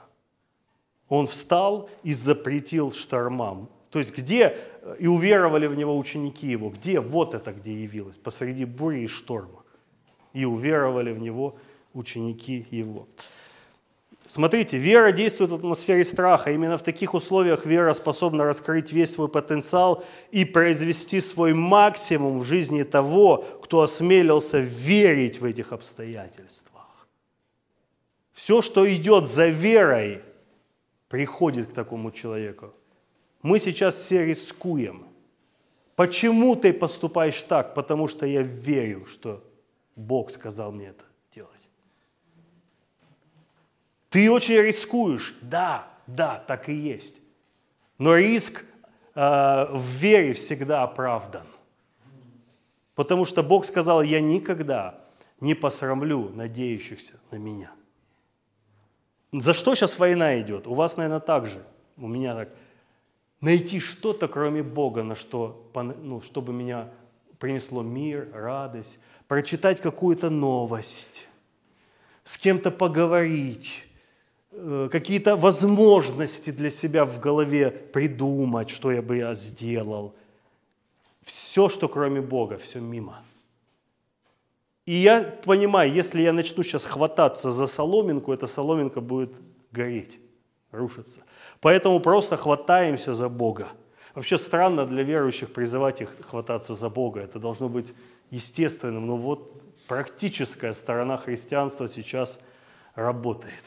Он 1.08 1.27
встал 1.27 1.89
и 2.01 2.13
запретил 2.13 2.91
штормам. 2.91 3.70
То 3.91 4.00
есть 4.00 4.17
где, 4.17 4.58
и 4.98 5.08
уверовали 5.08 5.67
в 5.67 5.75
него 5.75 5.98
ученики 5.98 6.48
его, 6.48 6.70
где, 6.70 7.00
вот 7.00 7.34
это 7.34 7.53
где 7.53 7.84
явилось, 7.84 8.17
посреди 8.17 8.65
бури 8.65 9.01
и 9.01 9.08
шторма. 9.08 9.63
И 10.34 10.46
уверовали 10.46 11.12
в 11.12 11.20
него 11.20 11.50
ученики 11.50 11.75
его. 12.72 13.08
Смотрите, 14.28 14.78
вера 14.80 15.12
действует 15.12 15.52
в 15.52 15.56
атмосфере 15.56 16.04
страха. 16.04 16.52
Именно 16.52 16.78
в 16.78 16.84
таких 16.84 17.14
условиях 17.14 17.66
вера 17.66 17.94
способна 17.94 18.44
раскрыть 18.44 18.92
весь 18.92 19.12
свой 19.12 19.28
потенциал 19.28 20.04
и 20.32 20.46
произвести 20.46 21.22
свой 21.22 21.54
максимум 21.54 22.40
в 22.40 22.44
жизни 22.44 22.84
того, 22.84 23.46
кто 23.64 23.82
осмелился 23.82 24.60
верить 24.60 25.40
в 25.40 25.46
этих 25.46 25.72
обстоятельствах. 25.74 27.08
Все, 28.34 28.62
что 28.62 28.92
идет 28.94 29.28
за 29.28 29.48
верой, 29.48 30.22
приходит 31.08 31.70
к 31.70 31.74
такому 31.74 32.12
человеку. 32.12 32.74
Мы 33.44 33.60
сейчас 33.60 33.96
все 33.96 34.25
рискуем. 34.25 35.06
Почему 35.96 36.56
ты 36.56 36.74
поступаешь 36.74 37.42
так? 37.44 37.75
Потому 37.75 38.08
что 38.08 38.25
я 38.25 38.42
верю, 38.42 39.06
что 39.06 39.44
Бог 39.96 40.32
сказал 40.32 40.72
мне 40.72 40.88
это. 40.88 41.05
Ты 44.15 44.31
очень 44.31 44.55
рискуешь. 44.62 45.36
Да, 45.41 45.89
да, 46.07 46.41
так 46.48 46.69
и 46.69 46.74
есть. 46.74 47.17
Но 47.98 48.15
риск 48.15 48.63
э, 49.13 49.67
в 49.74 49.86
вере 50.00 50.31
всегда 50.31 50.84
оправдан. 50.84 51.45
Потому 52.93 53.25
что 53.25 53.43
Бог 53.43 53.65
сказал, 53.65 54.01
я 54.03 54.22
никогда 54.22 55.01
не 55.41 55.53
посрамлю 55.53 56.29
надеющихся 56.29 57.15
на 57.29 57.36
меня. 57.36 57.74
За 59.34 59.53
что 59.53 59.75
сейчас 59.75 60.00
война 60.00 60.39
идет? 60.39 60.65
У 60.65 60.75
вас, 60.75 60.95
наверное, 60.95 61.19
так 61.19 61.45
же. 61.45 61.62
У 61.98 62.07
меня 62.07 62.36
так. 62.36 62.50
Найти 63.41 63.81
что-то, 63.81 64.29
кроме 64.29 64.63
Бога, 64.63 65.03
на 65.03 65.15
что, 65.15 65.69
ну, 65.74 66.22
чтобы 66.22 66.53
меня 66.53 66.89
принесло 67.38 67.84
мир, 67.84 68.29
радость. 68.31 68.98
Прочитать 69.27 69.81
какую-то 69.81 70.29
новость. 70.29 71.27
С 72.24 72.38
кем-то 72.38 72.72
поговорить. 72.72 73.86
Э, 74.58 74.88
какие-то 74.90 75.36
возможности 75.36 76.50
для 76.50 76.70
себя 76.70 77.04
в 77.04 77.20
голове 77.20 77.70
придумать, 77.70 78.70
что 78.70 78.92
я 78.92 79.02
бы 79.02 79.18
я 79.18 79.34
сделал. 79.34 80.16
Все, 81.24 81.68
что 81.68 81.90
кроме 81.90 82.22
Бога, 82.22 82.58
все 82.58 82.80
мимо. 82.80 83.22
И 84.86 84.94
я 84.94 85.24
понимаю, 85.44 85.92
если 85.92 86.22
я 86.22 86.32
начну 86.32 86.64
сейчас 86.64 86.86
хвататься 86.86 87.52
за 87.52 87.68
соломинку, 87.68 88.32
эта 88.32 88.48
соломинка 88.48 89.02
будет 89.02 89.32
гореть, 89.72 90.20
рушиться. 90.72 91.22
Поэтому 91.60 92.00
просто 92.00 92.38
хватаемся 92.38 93.14
за 93.14 93.28
Бога. 93.28 93.68
Вообще 94.14 94.38
странно 94.38 94.86
для 94.86 95.04
верующих 95.04 95.52
призывать 95.52 96.02
их 96.02 96.16
хвататься 96.30 96.76
за 96.76 96.90
Бога. 96.90 97.20
Это 97.20 97.40
должно 97.40 97.68
быть 97.68 97.94
естественным. 98.32 99.06
Но 99.08 99.18
вот 99.18 99.62
практическая 99.88 100.74
сторона 100.74 101.18
христианства 101.18 101.88
сейчас 101.88 102.40
работает. 102.94 103.64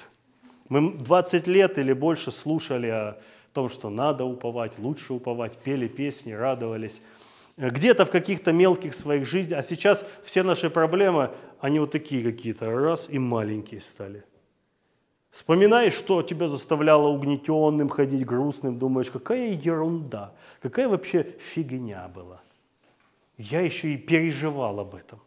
Мы 0.68 0.92
20 0.92 1.46
лет 1.46 1.78
или 1.78 1.92
больше 1.92 2.30
слушали 2.30 2.88
о 2.88 3.18
том, 3.52 3.68
что 3.68 3.90
надо 3.90 4.25
уповать, 4.25 4.78
лучше 4.78 5.14
уповать, 5.14 5.56
пели 5.58 5.88
песни, 5.88 6.32
радовались– 6.32 7.00
где-то 7.58 8.06
в 8.06 8.10
каких-то 8.10 8.52
мелких 8.52 8.94
своих 8.94 9.26
жизнях, 9.26 9.58
а 9.58 9.62
сейчас 9.62 10.06
все 10.25 10.42
наши 10.44 10.70
проблемы, 10.70 11.32
они 11.60 11.80
вот 11.80 11.90
такие 11.90 12.22
какие-то, 12.22 12.70
раз 12.70 13.10
и 13.10 13.18
маленькие 13.18 13.80
стали. 13.80 14.25
Вспоминаешь, 15.30 15.92
что 15.92 16.22
тебя 16.22 16.48
заставляло 16.48 17.08
угнетенным 17.08 17.88
ходить, 17.88 18.25
грустным, 18.25 18.78
думаешь, 18.78 19.10
какая 19.10 19.52
ерунда, 19.52 20.32
какая 20.62 20.88
вообще 20.88 21.34
фигня 21.40 22.08
была. 22.08 22.40
Я 23.37 23.60
еще 23.60 23.92
и 23.92 23.96
переживал 23.96 24.78
об 24.80 24.94
этом. 24.94 25.20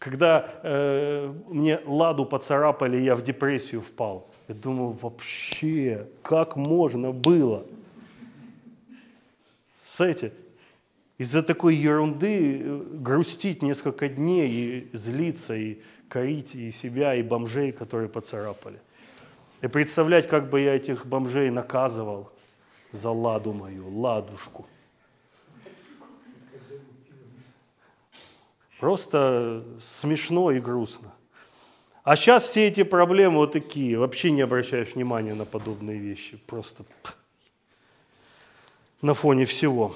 Когда 0.00 0.60
э, 0.62 1.30
мне 1.48 1.78
ладу 1.84 2.24
поцарапали, 2.24 2.96
я 2.96 3.14
в 3.14 3.22
депрессию 3.22 3.82
впал. 3.82 4.30
Я 4.48 4.54
думаю, 4.54 4.92
вообще, 4.92 6.08
как 6.22 6.56
можно 6.56 7.12
было? 7.12 7.66
Представляете, 9.76 10.32
из-за 11.18 11.42
такой 11.42 11.74
ерунды 11.74 12.62
э, 12.62 12.82
грустить 12.94 13.62
несколько 13.62 14.08
дней 14.08 14.48
и 14.48 14.96
злиться, 14.96 15.54
и 15.54 15.82
корить 16.08 16.54
и 16.54 16.70
себя, 16.70 17.14
и 17.14 17.22
бомжей, 17.22 17.70
которые 17.70 18.08
поцарапали. 18.08 18.80
И 19.60 19.68
представлять, 19.68 20.26
как 20.26 20.48
бы 20.48 20.62
я 20.62 20.76
этих 20.76 21.04
бомжей 21.04 21.50
наказывал 21.50 22.32
за 22.90 23.10
ладу 23.10 23.52
мою, 23.52 23.86
ладушку. 23.90 24.66
Просто 28.80 29.62
смешно 29.78 30.50
и 30.50 30.58
грустно. 30.58 31.12
А 32.02 32.16
сейчас 32.16 32.44
все 32.44 32.66
эти 32.66 32.82
проблемы 32.82 33.36
вот 33.36 33.52
такие, 33.52 33.98
вообще 33.98 34.30
не 34.30 34.40
обращаешь 34.40 34.94
внимания 34.94 35.34
на 35.34 35.44
подобные 35.44 35.98
вещи. 35.98 36.38
Просто 36.46 36.84
на 39.02 39.12
фоне 39.12 39.44
всего. 39.44 39.94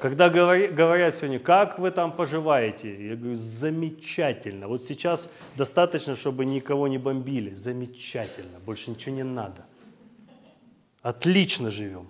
Когда 0.00 0.30
говорят 0.30 1.14
сегодня, 1.14 1.38
как 1.38 1.78
вы 1.78 1.90
там 1.90 2.12
поживаете, 2.12 3.08
я 3.08 3.16
говорю, 3.16 3.34
замечательно. 3.34 4.66
Вот 4.66 4.82
сейчас 4.82 5.28
достаточно, 5.56 6.16
чтобы 6.16 6.46
никого 6.46 6.88
не 6.88 6.96
бомбили. 6.98 7.50
Замечательно, 7.50 8.58
больше 8.60 8.90
ничего 8.90 9.14
не 9.14 9.24
надо. 9.24 9.66
Отлично 11.02 11.70
живем. 11.70 12.08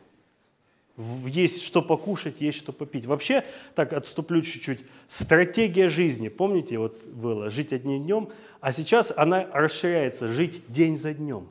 Есть 0.98 1.62
что 1.62 1.82
покушать, 1.82 2.40
есть 2.40 2.56
что 2.58 2.72
попить. 2.72 3.04
Вообще, 3.04 3.44
так 3.74 3.92
отступлю 3.92 4.40
чуть-чуть, 4.40 4.80
стратегия 5.08 5.88
жизни, 5.88 6.28
помните, 6.28 6.78
вот 6.78 7.04
было 7.04 7.50
жить 7.50 7.72
одним 7.72 8.02
днем, 8.02 8.28
а 8.60 8.72
сейчас 8.72 9.12
она 9.14 9.46
расширяется, 9.52 10.28
жить 10.28 10.62
день 10.68 10.96
за 10.96 11.12
днем. 11.12 11.48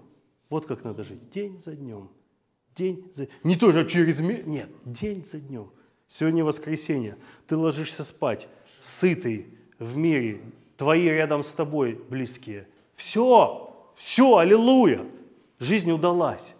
Вот 0.49 0.65
как 0.65 0.83
надо 0.83 1.03
жить, 1.03 1.29
день 1.29 1.59
за 1.59 1.75
днем. 1.75 2.09
День 2.75 3.09
за... 3.13 3.27
Не 3.43 3.55
тоже 3.55 3.87
через 3.87 4.19
месяц, 4.19 4.45
нет, 4.47 4.69
день 4.83 5.23
за 5.23 5.39
днем. 5.39 5.71
Сегодня 6.07 6.43
воскресенье. 6.43 7.17
Ты 7.47 7.55
ложишься 7.55 8.03
спать, 8.03 8.47
сытый 8.79 9.47
в 9.79 9.95
мире, 9.95 10.41
твои 10.75 11.07
рядом 11.07 11.43
с 11.43 11.53
тобой 11.53 11.99
близкие. 12.09 12.67
Все, 12.95 13.91
все, 13.95 14.37
аллилуйя. 14.37 15.05
Жизнь 15.59 15.91
удалась. 15.91 16.55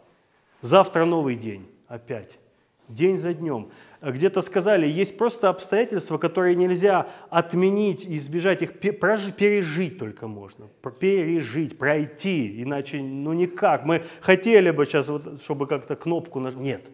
Завтра 0.62 1.06
новый 1.06 1.36
день 1.36 1.68
опять. 1.88 2.40
День 2.88 3.18
за 3.18 3.34
днем. 3.34 3.70
Где-то 4.02 4.42
сказали, 4.42 4.86
есть 4.86 5.18
просто 5.18 5.50
обстоятельства, 5.50 6.18
которые 6.20 6.56
нельзя 6.56 7.08
отменить 7.30 8.06
и 8.06 8.18
избежать 8.18 8.62
их, 8.62 8.80
пережить 8.80 9.98
только 9.98 10.28
можно. 10.28 10.68
Пережить, 11.00 11.80
пройти, 11.80 12.62
иначе 12.62 13.02
ну 13.02 13.34
никак. 13.34 13.86
Мы 13.86 14.04
хотели 14.22 14.70
бы 14.70 14.86
сейчас, 14.86 15.10
вот, 15.10 15.42
чтобы 15.42 15.66
как-то 15.66 15.96
кнопку 15.96 16.40
нажать. 16.40 16.60
Нет. 16.60 16.90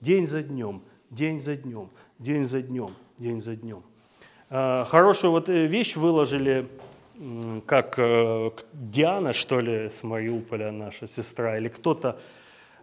День 0.00 0.26
за 0.26 0.42
днем, 0.42 0.82
день 1.10 1.40
за 1.40 1.54
днем, 1.54 1.90
день 2.18 2.44
за 2.44 2.60
днем, 2.60 2.96
день 3.18 3.40
за 3.40 3.54
днем. 3.54 3.84
А, 4.50 4.84
хорошую 4.84 5.30
вот 5.30 5.48
э, 5.48 5.66
вещь 5.66 5.94
выложили, 5.94 6.68
как 7.66 7.94
э, 7.98 8.50
Диана, 8.72 9.32
что 9.32 9.60
ли, 9.60 9.88
с 9.88 10.02
Мариуполя, 10.02 10.72
наша 10.72 11.06
сестра, 11.06 11.56
или 11.56 11.68
кто-то, 11.68 12.20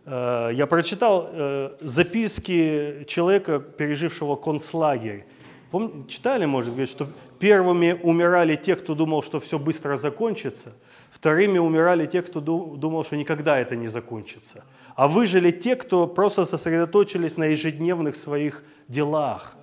я 0.09 0.65
прочитал 0.67 1.29
э, 1.31 1.71
записки 1.81 3.03
человека, 3.05 3.59
пережившего 3.59 4.35
концлагерь. 4.35 5.25
Помните, 5.69 6.09
читали, 6.09 6.45
может 6.45 6.73
быть, 6.73 6.89
что 6.89 7.07
первыми 7.37 7.99
умирали 8.01 8.55
те, 8.55 8.75
кто 8.75 8.95
думал, 8.95 9.21
что 9.21 9.39
все 9.39 9.59
быстро 9.59 9.97
закончится, 9.97 10.73
вторыми 11.11 11.59
умирали 11.59 12.07
те, 12.07 12.23
кто 12.23 12.39
думал, 12.41 13.03
что 13.03 13.17
никогда 13.17 13.59
это 13.59 13.75
не 13.75 13.87
закончится. 13.87 14.63
А 14.95 15.07
выжили 15.07 15.51
те, 15.51 15.75
кто 15.75 16.07
просто 16.07 16.43
сосредоточились 16.43 17.37
на 17.37 17.45
ежедневных 17.45 18.15
своих 18.15 18.63
делах. 18.87 19.55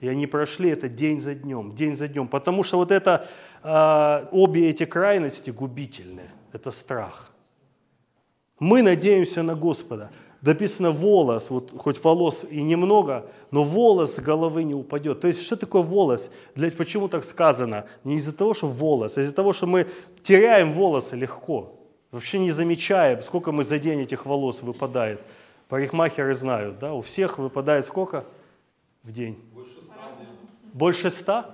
И 0.00 0.08
они 0.08 0.26
прошли 0.26 0.70
это 0.70 0.88
день 0.88 1.20
за 1.20 1.34
днем, 1.34 1.76
день 1.76 1.94
за 1.94 2.08
днем. 2.08 2.26
Потому 2.26 2.64
что 2.64 2.78
вот 2.78 2.90
это, 2.90 3.28
э, 3.62 4.26
обе 4.32 4.68
эти 4.68 4.84
крайности 4.84 5.50
губительны. 5.50 6.30
Это 6.52 6.72
страх– 6.72 7.30
мы 8.58 8.82
надеемся 8.82 9.42
на 9.42 9.54
Господа. 9.54 10.10
Дописано 10.42 10.92
волос, 10.92 11.50
вот 11.50 11.72
хоть 11.76 12.02
волос 12.04 12.44
и 12.48 12.62
немного, 12.62 13.26
но 13.50 13.64
волос 13.64 14.14
с 14.14 14.20
головы 14.20 14.64
не 14.64 14.74
упадет. 14.74 15.20
То 15.20 15.26
есть 15.26 15.42
что 15.42 15.56
такое 15.56 15.82
волос? 15.82 16.30
Для, 16.54 16.70
почему 16.70 17.08
так 17.08 17.24
сказано? 17.24 17.86
Не 18.04 18.16
из-за 18.16 18.32
того, 18.32 18.54
что 18.54 18.68
волос, 18.68 19.16
а 19.16 19.22
из-за 19.22 19.34
того, 19.34 19.52
что 19.52 19.66
мы 19.66 19.86
теряем 20.22 20.70
волосы 20.70 21.16
легко. 21.16 21.72
Вообще 22.12 22.38
не 22.38 22.50
замечаем, 22.50 23.22
сколько 23.22 23.50
мы 23.50 23.64
за 23.64 23.78
день 23.78 24.02
этих 24.02 24.24
волос 24.24 24.62
выпадает. 24.62 25.20
Парикмахеры 25.68 26.34
знают, 26.34 26.78
да, 26.78 26.94
у 26.94 27.00
всех 27.00 27.38
выпадает 27.38 27.84
сколько 27.84 28.24
в 29.02 29.10
день? 29.10 29.36
Больше 29.52 29.82
ста. 29.82 29.94
Больше 30.72 31.10
ста? 31.10 31.50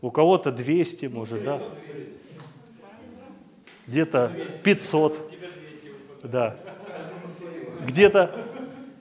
У 0.00 0.10
кого-то 0.12 0.52
200, 0.52 1.06
может, 1.06 1.42
да? 1.42 1.60
Где-то 3.88 4.32
500 4.62 5.28
да. 6.22 6.56
Где-то, 7.86 8.34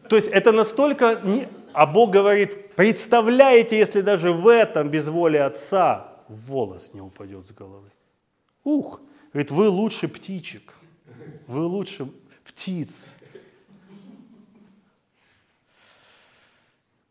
то 0.09 0.15
есть 0.15 0.27
это 0.27 0.51
настолько, 0.51 1.19
не... 1.23 1.47
а 1.73 1.85
Бог 1.85 2.11
говорит, 2.11 2.75
представляете, 2.75 3.77
если 3.77 4.01
даже 4.01 4.31
в 4.31 4.47
этом 4.47 4.89
без 4.89 5.07
воли 5.07 5.37
Отца 5.37 6.13
волос 6.27 6.93
не 6.93 7.01
упадет 7.01 7.45
с 7.45 7.51
головы. 7.51 7.89
Ух, 8.63 9.01
говорит, 9.33 9.51
вы 9.51 9.69
лучше 9.69 10.07
птичек, 10.07 10.73
вы 11.47 11.65
лучше 11.65 12.07
птиц. 12.45 13.13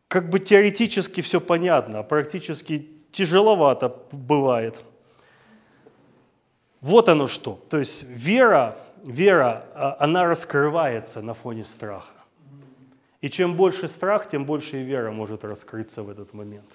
Как 0.09 0.31
бы 0.31 0.39
теоретически 0.39 1.21
все 1.21 1.41
понятно, 1.41 1.99
а 1.99 2.03
практически 2.03 2.89
тяжеловато 3.11 3.97
бывает. 4.13 4.77
Вот 6.81 7.09
оно 7.09 7.27
что. 7.27 7.61
То 7.69 7.79
есть 7.79 8.05
вера 8.05 8.79
вера, 9.07 9.65
а, 9.75 9.97
она 10.01 10.25
раскрывается 10.25 11.23
на 11.23 11.35
фоне 11.35 11.65
страха. 11.65 12.13
И 13.21 13.29
чем 13.29 13.57
больше 13.57 13.89
страх, 13.89 14.29
тем 14.29 14.45
больше 14.45 14.83
и 14.83 14.85
вера 14.85 15.11
может 15.11 15.45
раскрыться 15.45 16.03
в 16.03 16.11
этот 16.11 16.35
момент. 16.35 16.71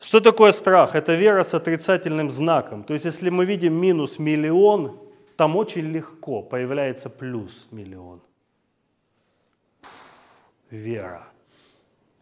Что 0.00 0.20
такое 0.20 0.52
страх? 0.52 0.94
Это 0.94 1.14
вера 1.14 1.42
с 1.42 1.54
отрицательным 1.54 2.28
знаком. 2.28 2.82
То 2.82 2.92
есть 2.92 3.04
если 3.04 3.30
мы 3.30 3.44
видим 3.44 3.74
минус 3.74 4.18
миллион, 4.18 4.98
там 5.36 5.56
очень 5.56 5.92
легко 5.92 6.42
появляется 6.42 7.08
плюс 7.08 7.68
миллион. 7.70 8.20
Вера. 10.70 11.26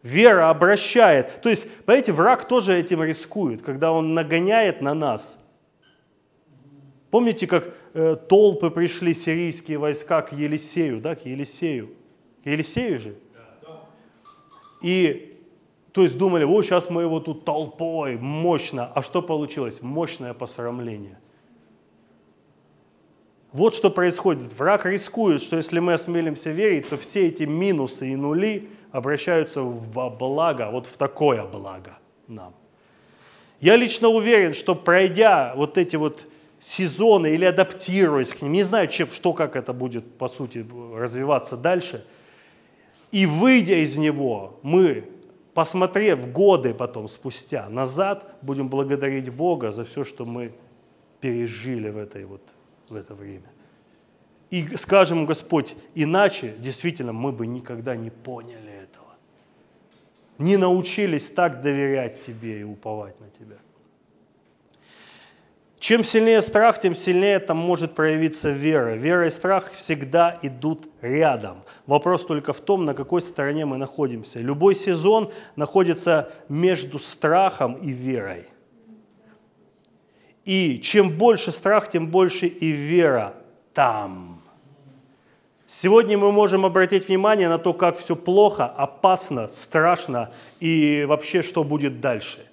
Вера 0.03 0.49
обращает. 0.49 1.41
То 1.41 1.49
есть, 1.49 1.69
понимаете, 1.85 2.11
враг 2.11 2.47
тоже 2.47 2.77
этим 2.77 3.03
рискует, 3.03 3.61
когда 3.61 3.91
он 3.91 4.13
нагоняет 4.13 4.81
на 4.81 4.93
нас. 4.93 5.37
Помните, 7.11 7.45
как 7.45 7.73
э, 7.93 8.15
толпы 8.15 8.71
пришли 8.71 9.13
сирийские 9.13 9.77
войска 9.77 10.21
к 10.21 10.31
Елисею, 10.31 11.01
да, 11.01 11.15
к 11.15 11.25
Елисею? 11.25 11.89
К 12.43 12.47
Елисею 12.47 12.99
же? 12.99 13.15
И, 14.81 15.37
то 15.91 16.01
есть 16.01 16.17
думали, 16.17 16.45
вот 16.45 16.65
сейчас 16.65 16.89
мы 16.89 17.03
его 17.03 17.19
тут 17.19 17.43
толпой, 17.45 18.17
мощно. 18.17 18.91
А 18.95 19.03
что 19.03 19.21
получилось? 19.21 19.81
Мощное 19.81 20.33
посрамление. 20.33 21.19
Вот 23.51 23.75
что 23.75 23.89
происходит. 23.89 24.53
Враг 24.53 24.85
рискует, 24.85 25.41
что 25.41 25.57
если 25.57 25.79
мы 25.79 25.93
осмелимся 25.93 26.51
верить, 26.51 26.87
то 26.87 26.97
все 26.97 27.27
эти 27.27 27.43
минусы 27.43 28.09
и 28.13 28.15
нули 28.15 28.69
обращаются 28.93 29.61
в 29.61 30.17
благо, 30.17 30.69
вот 30.71 30.87
в 30.87 30.95
такое 30.95 31.43
благо 31.45 31.97
нам. 32.27 32.55
Я 33.59 33.75
лично 33.75 34.07
уверен, 34.07 34.53
что 34.53 34.73
пройдя 34.73 35.53
вот 35.55 35.77
эти 35.77 35.97
вот 35.97 36.27
сезоны 36.61 37.33
или 37.33 37.43
адаптируясь 37.43 38.31
к 38.31 38.43
ним, 38.43 38.51
не 38.53 38.63
знаю, 38.63 38.87
чем, 38.87 39.09
что, 39.09 39.33
как 39.33 39.55
это 39.55 39.73
будет, 39.73 40.17
по 40.17 40.27
сути, 40.27 40.65
развиваться 40.93 41.57
дальше, 41.57 42.05
и 43.11 43.25
выйдя 43.25 43.83
из 43.83 43.97
него, 43.97 44.59
мы, 44.61 45.09
посмотрев 45.55 46.31
годы 46.31 46.75
потом, 46.75 47.07
спустя, 47.07 47.67
назад, 47.67 48.35
будем 48.43 48.69
благодарить 48.69 49.29
Бога 49.29 49.71
за 49.71 49.83
все, 49.85 50.03
что 50.03 50.23
мы 50.23 50.53
пережили 51.19 51.89
в, 51.89 51.97
этой 51.97 52.25
вот, 52.25 52.41
в 52.89 52.95
это 52.95 53.15
время. 53.15 53.49
И 54.51 54.77
скажем, 54.77 55.25
Господь, 55.25 55.75
иначе, 55.95 56.53
действительно, 56.59 57.11
мы 57.11 57.31
бы 57.31 57.47
никогда 57.47 57.95
не 57.95 58.11
поняли 58.11 58.71
этого. 58.71 59.07
Не 60.37 60.57
научились 60.57 61.31
так 61.31 61.63
доверять 61.63 62.21
Тебе 62.21 62.61
и 62.61 62.63
уповать 62.63 63.19
на 63.19 63.29
Тебя. 63.29 63.57
Чем 65.81 66.03
сильнее 66.03 66.43
страх, 66.43 66.77
тем 66.79 66.93
сильнее 66.93 67.39
там 67.39 67.57
может 67.57 67.95
проявиться 67.95 68.51
вера. 68.51 68.93
Вера 68.93 69.25
и 69.25 69.31
страх 69.31 69.71
всегда 69.71 70.37
идут 70.43 70.87
рядом. 71.01 71.63
Вопрос 71.87 72.23
только 72.23 72.53
в 72.53 72.61
том, 72.61 72.85
на 72.85 72.93
какой 72.93 73.19
стороне 73.19 73.65
мы 73.65 73.77
находимся. 73.77 74.37
Любой 74.39 74.75
сезон 74.75 75.31
находится 75.55 76.31
между 76.49 76.99
страхом 76.99 77.73
и 77.73 77.89
верой. 77.89 78.45
И 80.45 80.79
чем 80.83 81.17
больше 81.17 81.51
страх, 81.51 81.89
тем 81.89 82.11
больше 82.11 82.45
и 82.45 82.69
вера 82.69 83.33
там. 83.73 84.39
Сегодня 85.65 86.15
мы 86.15 86.31
можем 86.31 86.63
обратить 86.63 87.07
внимание 87.07 87.49
на 87.49 87.57
то, 87.57 87.73
как 87.73 87.97
все 87.97 88.15
плохо, 88.15 88.65
опасно, 88.65 89.47
страшно 89.47 90.29
и 90.59 91.05
вообще 91.07 91.41
что 91.41 91.63
будет 91.63 92.01
дальше 92.01 92.50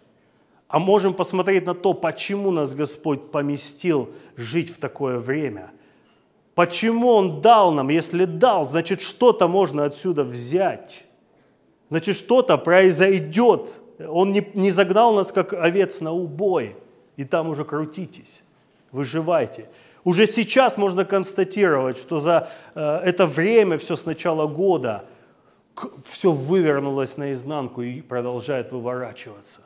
а 0.68 0.78
можем 0.78 1.14
посмотреть 1.14 1.64
на 1.64 1.74
то, 1.74 1.94
почему 1.94 2.50
нас 2.50 2.74
Господь 2.74 3.30
поместил 3.30 4.10
жить 4.36 4.70
в 4.70 4.78
такое 4.78 5.18
время. 5.18 5.70
Почему 6.54 7.08
Он 7.08 7.40
дал 7.40 7.72
нам? 7.72 7.88
Если 7.88 8.26
дал, 8.26 8.64
значит, 8.64 9.00
что-то 9.00 9.48
можно 9.48 9.84
отсюда 9.84 10.24
взять. 10.24 11.04
Значит, 11.88 12.16
что-то 12.16 12.58
произойдет. 12.58 13.80
Он 13.98 14.32
не, 14.32 14.46
не 14.54 14.70
загнал 14.70 15.14
нас, 15.14 15.32
как 15.32 15.54
овец 15.54 16.00
на 16.00 16.12
убой, 16.12 16.76
и 17.16 17.24
там 17.24 17.48
уже 17.48 17.64
крутитесь, 17.64 18.42
выживайте. 18.92 19.68
Уже 20.04 20.26
сейчас 20.26 20.76
можно 20.76 21.04
констатировать, 21.04 21.96
что 21.96 22.18
за 22.18 22.50
э, 22.74 22.80
это 22.80 23.26
время, 23.26 23.78
все 23.78 23.96
с 23.96 24.04
начала 24.06 24.46
года, 24.46 25.04
все 26.04 26.30
вывернулось 26.30 27.16
наизнанку 27.16 27.82
и 27.82 28.02
продолжает 28.02 28.70
выворачиваться. 28.70 29.62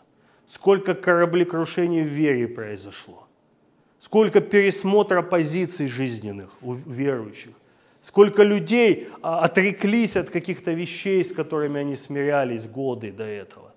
Сколько 0.52 0.94
кораблекрушений 0.94 2.02
в 2.02 2.08
вере 2.08 2.46
произошло. 2.46 3.26
Сколько 3.98 4.42
пересмотра 4.42 5.22
позиций 5.22 5.86
жизненных 5.86 6.50
у 6.60 6.74
верующих. 6.74 7.52
Сколько 8.02 8.42
людей 8.42 9.08
а, 9.22 9.40
отреклись 9.40 10.14
от 10.14 10.28
каких-то 10.28 10.72
вещей, 10.72 11.24
с 11.24 11.32
которыми 11.32 11.80
они 11.80 11.96
смирялись 11.96 12.66
годы 12.66 13.12
до 13.12 13.24
этого. 13.24 13.72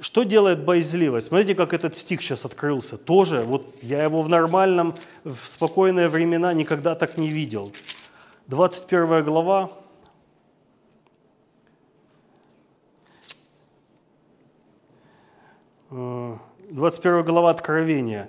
Что 0.00 0.24
делает 0.24 0.64
боязливость? 0.64 1.28
Смотрите, 1.28 1.54
как 1.54 1.72
этот 1.72 1.94
стих 1.94 2.22
сейчас 2.22 2.44
открылся. 2.44 2.98
Тоже, 2.98 3.42
вот 3.42 3.76
я 3.82 4.02
его 4.02 4.22
в 4.22 4.28
нормальном, 4.28 4.96
в 5.22 5.46
спокойные 5.46 6.08
времена 6.08 6.52
никогда 6.54 6.96
так 6.96 7.16
не 7.16 7.28
видел. 7.28 7.72
21 8.48 9.24
глава, 9.24 9.70
21 15.90 17.24
глава 17.24 17.50
Откровения, 17.50 18.28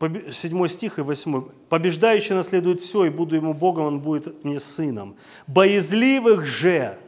7 0.00 0.68
стих 0.68 0.98
и 0.98 1.02
8. 1.02 1.42
«Побеждающий 1.68 2.34
наследует 2.34 2.80
все, 2.80 3.04
и 3.04 3.10
буду 3.10 3.36
ему 3.36 3.54
Богом, 3.54 3.84
он 3.84 4.00
будет 4.00 4.44
мне 4.44 4.58
сыном. 4.58 5.16
Боязливых 5.46 6.44
же 6.44 6.98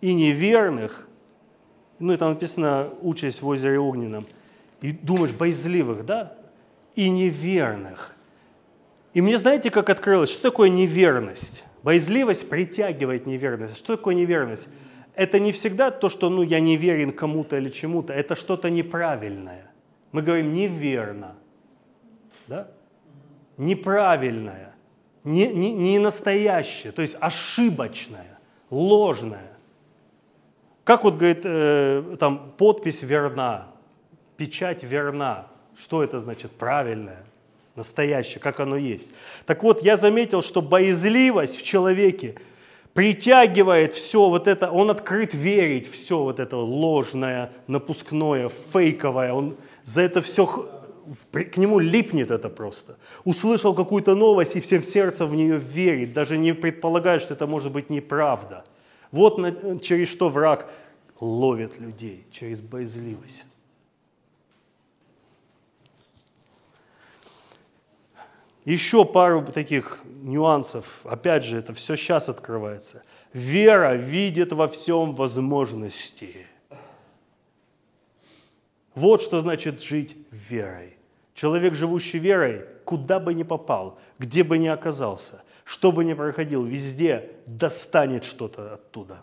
и 0.00 0.14
неверных, 0.14 1.06
ну 1.98 2.14
и 2.14 2.16
там 2.16 2.30
написано 2.30 2.88
«участь 3.02 3.42
в 3.42 3.46
озере 3.46 3.78
огненном», 3.78 4.26
и 4.80 4.92
думаешь, 4.92 5.32
боязливых, 5.32 6.06
да? 6.06 6.32
И 6.94 7.10
неверных. 7.10 8.14
И 9.12 9.20
мне 9.20 9.36
знаете, 9.36 9.70
как 9.70 9.90
открылось, 9.90 10.30
что 10.30 10.50
такое 10.50 10.70
неверность? 10.70 11.64
Боязливость 11.82 12.48
притягивает 12.48 13.26
неверность. 13.26 13.76
Что 13.76 13.96
такое 13.96 14.14
неверность? 14.14 14.68
Это 15.18 15.40
не 15.40 15.50
всегда 15.50 15.90
то, 15.90 16.08
что 16.08 16.30
ну, 16.30 16.42
я 16.42 16.60
не 16.60 16.76
верен 16.76 17.10
кому-то 17.10 17.56
или 17.56 17.70
чему-то, 17.70 18.12
это 18.12 18.36
что-то 18.36 18.70
неправильное. 18.70 19.68
Мы 20.12 20.22
говорим 20.22 20.54
неверно, 20.54 21.34
да? 22.46 22.68
неправильное, 23.56 24.76
не, 25.24 25.48
не, 25.48 25.74
не 25.74 25.98
настоящее, 25.98 26.92
то 26.92 27.02
есть 27.02 27.16
ошибочное, 27.20 28.38
ложное. 28.70 29.50
Как 30.84 31.02
вот 31.02 31.16
говорит, 31.16 31.40
э, 31.44 32.16
там 32.20 32.52
подпись 32.56 33.02
верна, 33.02 33.66
печать 34.36 34.84
верна. 34.84 35.48
Что 35.76 36.04
это 36.04 36.20
значит? 36.20 36.52
Правильное, 36.52 37.24
настоящее, 37.74 38.40
как 38.40 38.60
оно 38.60 38.76
есть. 38.76 39.12
Так 39.46 39.64
вот, 39.64 39.82
я 39.82 39.96
заметил, 39.96 40.42
что 40.42 40.62
боязливость 40.62 41.56
в 41.56 41.64
человеке– 41.64 42.36
притягивает 42.94 43.94
все 43.94 44.28
вот 44.28 44.48
это, 44.48 44.70
он 44.70 44.90
открыт 44.90 45.34
верить 45.34 45.90
все 45.90 46.22
вот 46.22 46.40
это 46.40 46.56
ложное, 46.56 47.52
напускное, 47.66 48.48
фейковое, 48.48 49.32
он 49.32 49.56
за 49.84 50.02
это 50.02 50.20
все, 50.20 50.46
к 50.46 51.56
нему 51.56 51.78
липнет 51.78 52.30
это 52.30 52.48
просто. 52.48 52.96
Услышал 53.24 53.74
какую-то 53.74 54.14
новость 54.14 54.56
и 54.56 54.60
всем 54.60 54.82
сердцем 54.82 55.28
в 55.28 55.34
нее 55.34 55.58
верит, 55.58 56.12
даже 56.12 56.36
не 56.38 56.54
предполагает, 56.54 57.22
что 57.22 57.34
это 57.34 57.46
может 57.46 57.72
быть 57.72 57.90
неправда. 57.90 58.64
Вот 59.10 59.36
через 59.82 60.08
что 60.08 60.28
враг 60.28 60.68
ловит 61.20 61.80
людей, 61.80 62.26
через 62.30 62.60
боязливость. 62.60 63.44
Еще 68.68 69.06
пару 69.06 69.42
таких 69.46 70.00
нюансов. 70.04 71.00
Опять 71.04 71.42
же, 71.42 71.56
это 71.56 71.72
все 71.72 71.96
сейчас 71.96 72.28
открывается. 72.28 73.02
Вера 73.32 73.94
видит 73.94 74.52
во 74.52 74.68
всем 74.68 75.14
возможности. 75.14 76.46
Вот 78.94 79.22
что 79.22 79.40
значит 79.40 79.80
жить 79.80 80.18
верой. 80.30 80.98
Человек, 81.32 81.72
живущий 81.72 82.18
верой, 82.18 82.66
куда 82.84 83.18
бы 83.18 83.32
ни 83.32 83.42
попал, 83.42 83.98
где 84.18 84.44
бы 84.44 84.58
ни 84.58 84.66
оказался, 84.66 85.42
что 85.64 85.90
бы 85.90 86.04
ни 86.04 86.12
проходил, 86.12 86.62
везде 86.62 87.30
достанет 87.46 88.26
что-то 88.26 88.74
оттуда 88.74 89.22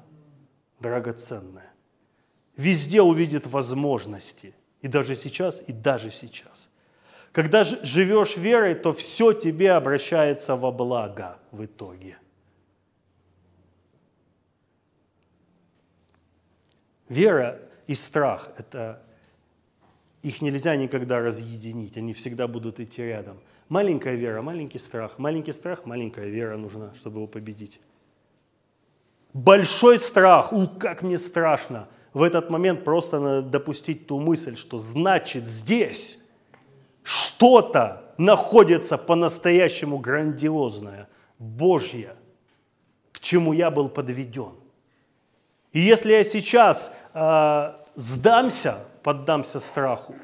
драгоценное. 0.79 1.71
Везде 2.57 3.03
увидит 3.03 3.45
возможности. 3.45 4.55
И 4.81 4.87
даже 4.87 5.13
сейчас, 5.13 5.61
и 5.67 5.71
даже 5.71 6.09
сейчас– 6.09 6.67
когда 7.35 7.65
живешь 7.65 8.37
верой, 8.37 8.75
то 8.75 8.93
все 8.93 9.33
тебе 9.33 9.73
обращается 9.73 10.55
во 10.55 10.71
благо 10.71 11.37
в 11.51 11.65
итоге. 11.65 12.17
Вера 17.09 17.59
и 17.87 17.93
страх– 17.93 18.51
это 18.57 19.03
их 20.23 20.41
нельзя 20.41 20.77
никогда 20.77 21.19
разъединить, 21.19 21.97
они 21.97 22.13
всегда 22.13 22.47
будут 22.47 22.79
идти 22.79 23.03
рядом. 23.03 23.37
Маленькая 23.67 24.15
вера, 24.15 24.41
маленький 24.41 24.79
страх, 24.79 25.19
маленький 25.19 25.51
страх, 25.51 25.85
маленькая 25.85 26.29
вера 26.29 26.55
нужна, 26.55 26.93
чтобы 26.93 27.17
его 27.17 27.27
победить. 27.27 27.81
большой 29.33 29.99
страх, 29.99 30.53
у, 30.53 30.69
как 30.69 31.01
мне 31.01 31.17
страшно. 31.17 31.89
В 32.13 32.23
этот 32.23 32.49
момент 32.49 32.85
просто 32.85 33.19
надо 33.19 33.41
допустить 33.41 34.07
ту 34.07 34.21
мысль, 34.21 34.55
что 34.55 34.77
значит 34.77 35.45
здесь 35.45 36.19
что-то 37.05 38.01
находится 38.17 38.97
по-настоящему 38.97 39.99
грандиозное, 39.99 41.07
Божье, 41.37 42.15
к 43.11 43.19
чему 43.19 43.53
я 43.53 43.69
был 43.69 43.89
подведен. 43.89 44.53
И 45.71 45.79
если 45.81 46.13
я 46.13 46.23
сейчас 46.23 46.91
э, 47.13 47.73
сдамся, 47.95 48.79
поддамся 49.03 49.59
страху, 49.59 50.15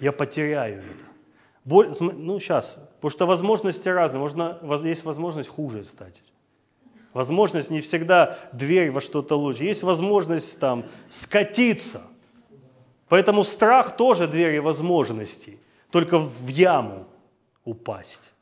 я 0.00 0.12
потеряю 0.12 0.80
это. 0.80 1.04
Боль, 1.64 1.94
ну, 1.98 2.38
сейчас, 2.38 2.78
потому 2.96 3.10
что 3.10 3.26
возможности 3.26 3.88
разные. 3.88 4.20
Можно, 4.20 4.58
есть 4.82 5.04
возможность 5.04 5.48
хуже 5.48 5.86
стать. 5.86 6.22
Возможность 7.14 7.70
не 7.70 7.80
всегда 7.80 8.36
дверь 8.52 8.90
во 8.90 9.00
что-то 9.00 9.36
лучше. 9.36 9.64
Есть 9.64 9.82
возможность 9.82 10.60
там 10.60 10.84
скатиться. 11.08 12.02
Поэтому 13.08 13.44
страх 13.44 13.96
тоже 13.96 14.26
двери 14.26 14.58
возможностей. 14.58 15.58
Только 15.90 16.18
в 16.18 16.48
яму 16.48 17.06
упасть. 17.64 18.32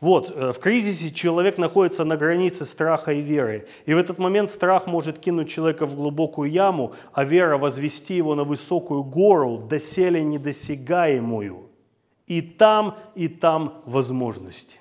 Вот, 0.00 0.30
э, 0.30 0.52
в 0.52 0.58
кризисе 0.60 1.10
человек 1.10 1.58
находится 1.58 2.04
на 2.04 2.16
границе 2.16 2.64
страха 2.64 3.12
и 3.12 3.20
веры. 3.20 3.66
И 3.86 3.94
в 3.94 3.98
этот 3.98 4.18
момент 4.18 4.50
страх 4.50 4.86
может 4.86 5.18
кинуть 5.18 5.50
человека 5.50 5.86
в 5.86 5.96
глубокую 5.96 6.50
яму, 6.50 6.94
а 7.12 7.24
вера 7.24 7.58
возвести 7.58 8.14
его 8.14 8.34
на 8.34 8.44
высокую 8.44 9.02
гору, 9.02 9.58
доселе 9.58 10.22
недосягаемую. 10.22 11.68
И 12.28 12.42
там, 12.42 12.96
и 13.16 13.26
там 13.26 13.82
возможности. 13.86 14.78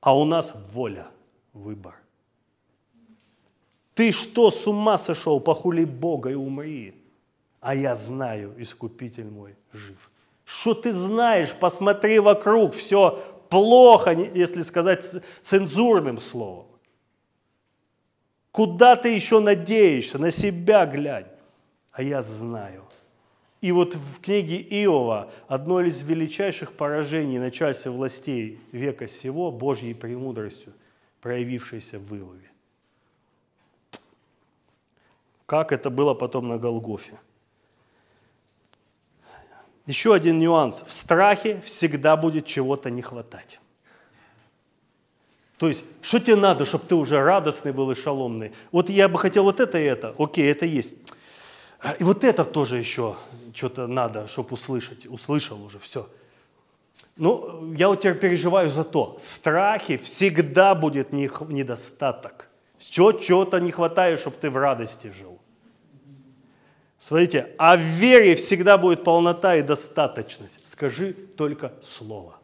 А 0.00 0.18
у 0.18 0.24
нас 0.24 0.52
воля, 0.74 1.06
выбор. 1.54 1.99
Ты 4.00 4.12
что, 4.12 4.50
с 4.50 4.66
ума 4.66 4.96
сошел, 4.96 5.40
похули 5.40 5.84
Бога 5.84 6.30
и 6.30 6.34
умри? 6.34 6.94
А 7.60 7.74
я 7.74 7.94
знаю, 7.94 8.54
Искупитель 8.56 9.28
мой 9.28 9.54
жив. 9.74 10.10
Что 10.46 10.72
ты 10.72 10.94
знаешь? 10.94 11.54
Посмотри 11.54 12.18
вокруг, 12.18 12.72
все 12.72 13.22
плохо, 13.50 14.12
если 14.12 14.62
сказать 14.62 15.04
цензурным 15.42 16.18
словом. 16.18 16.68
Куда 18.52 18.96
ты 18.96 19.10
еще 19.10 19.38
надеешься? 19.38 20.18
На 20.18 20.30
себя 20.30 20.86
глянь. 20.86 21.28
А 21.92 22.02
я 22.02 22.22
знаю. 22.22 22.84
И 23.60 23.70
вот 23.70 23.94
в 23.94 24.20
книге 24.22 24.62
Иова 24.82 25.30
одно 25.46 25.82
из 25.82 26.00
величайших 26.00 26.72
поражений 26.72 27.38
начальства 27.38 27.90
властей 27.90 28.60
века 28.72 29.08
сего 29.08 29.52
Божьей 29.52 29.92
премудростью, 29.92 30.72
проявившейся 31.20 31.98
в 31.98 32.16
Иове. 32.16 32.50
Как 35.50 35.72
это 35.72 35.90
было 35.90 36.14
потом 36.14 36.46
на 36.46 36.58
Голгофе. 36.58 37.18
Еще 39.84 40.14
один 40.14 40.38
нюанс. 40.38 40.84
В 40.86 40.92
страхе 40.92 41.60
всегда 41.64 42.16
будет 42.16 42.46
чего-то 42.46 42.88
не 42.88 43.02
хватать. 43.02 43.58
То 45.58 45.66
есть, 45.66 45.84
что 46.02 46.20
тебе 46.20 46.36
надо, 46.36 46.64
чтобы 46.64 46.84
ты 46.86 46.94
уже 46.94 47.20
радостный 47.20 47.72
был 47.72 47.90
и 47.90 47.96
шаломный? 47.96 48.52
Вот 48.70 48.90
я 48.90 49.08
бы 49.08 49.18
хотел 49.18 49.42
вот 49.42 49.58
это 49.58 49.76
и 49.76 49.82
это. 49.82 50.14
Окей, 50.18 50.48
это 50.48 50.66
есть. 50.66 50.94
И 51.98 52.04
вот 52.04 52.22
это 52.22 52.44
тоже 52.44 52.78
еще 52.78 53.16
что-то 53.52 53.88
надо, 53.88 54.28
чтобы 54.28 54.50
услышать. 54.52 55.08
Услышал 55.08 55.60
уже, 55.64 55.80
все. 55.80 56.08
Ну, 57.16 57.74
я 57.74 57.88
вот 57.88 57.98
теперь 57.98 58.20
переживаю 58.20 58.70
за 58.70 58.84
то. 58.84 59.16
В 59.18 59.22
страхе 59.22 59.98
всегда 59.98 60.76
будет 60.76 61.12
недостаток. 61.12 62.48
Чего-то 62.78 63.58
не 63.58 63.72
хватает, 63.72 64.20
чтобы 64.20 64.36
ты 64.36 64.48
в 64.48 64.56
радости 64.56 65.10
жил. 65.10 65.39
Смотрите, 67.00 67.54
а 67.56 67.78
в 67.78 67.80
вере 67.80 68.34
всегда 68.34 68.76
будет 68.76 69.04
полнота 69.04 69.56
и 69.56 69.62
достаточность. 69.62 70.60
Скажи 70.64 71.14
только 71.14 71.72
слово. 71.82 72.34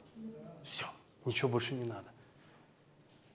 Все, 0.65 0.87
ничего 1.27 1.51
больше 1.51 1.75
не 1.75 1.85
надо. 1.85 2.07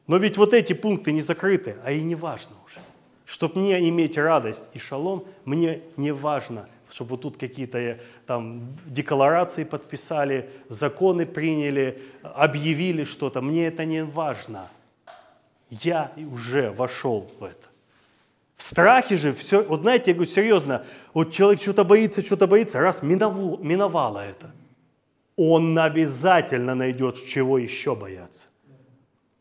Но 0.07 0.17
ведь 0.17 0.37
вот 0.37 0.51
эти 0.51 0.73
пункты 0.73 1.11
не 1.11 1.21
закрыты, 1.21 1.77
а 1.85 1.91
и 1.91 2.01
не 2.01 2.15
важно 2.15 2.55
уже. 2.65 2.79
Чтобы 3.23 3.59
мне 3.59 3.87
иметь 3.87 4.17
радость 4.17 4.65
и 4.73 4.79
шалом, 4.79 5.25
мне 5.45 5.83
не 5.95 6.11
важно, 6.11 6.67
чтобы 6.89 7.19
тут 7.19 7.37
какие-то 7.37 7.77
э, 7.77 7.99
там 8.25 8.75
декларации 8.87 9.63
подписали, 9.63 10.49
законы 10.69 11.27
приняли, 11.27 12.01
объявили 12.23 13.03
что-то. 13.03 13.41
Мне 13.41 13.67
это 13.67 13.85
не 13.85 14.03
важно. 14.03 14.69
Я 15.69 16.11
уже 16.33 16.71
вошел 16.71 17.29
в 17.39 17.43
это. 17.43 17.70
В 18.61 18.63
страхе 18.63 19.17
же 19.17 19.33
все, 19.33 19.63
вот 19.63 19.81
знаете, 19.81 20.11
я 20.11 20.13
говорю 20.13 20.29
серьезно, 20.29 20.85
вот 21.15 21.31
человек 21.31 21.59
что-то 21.59 21.83
боится, 21.83 22.21
что-то 22.21 22.45
боится, 22.45 22.79
раз 22.79 23.01
миновало, 23.01 23.57
миновало 23.57 24.19
это, 24.19 24.51
он 25.35 25.79
обязательно 25.79 26.75
найдет, 26.75 27.15
чего 27.25 27.57
еще 27.57 27.95
бояться. 27.95 28.45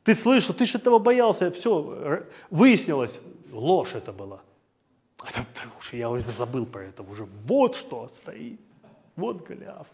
Ты 0.05 0.15
слышал, 0.15 0.55
ты 0.55 0.65
же 0.65 0.79
этого 0.79 0.99
боялся, 0.99 1.51
все, 1.51 2.25
выяснилось, 2.49 3.21
ложь 3.53 3.95
это 3.95 4.11
была. 4.11 4.41
Уж 5.79 5.93
я 5.93 6.09
уже 6.09 6.31
забыл 6.31 6.65
про 6.65 6.85
это 6.85 7.03
уже. 7.03 7.27
Вот 7.45 7.77
что 7.77 8.09
стоит, 8.09 8.59
вот 9.17 9.47
Голиаф. 9.47 9.87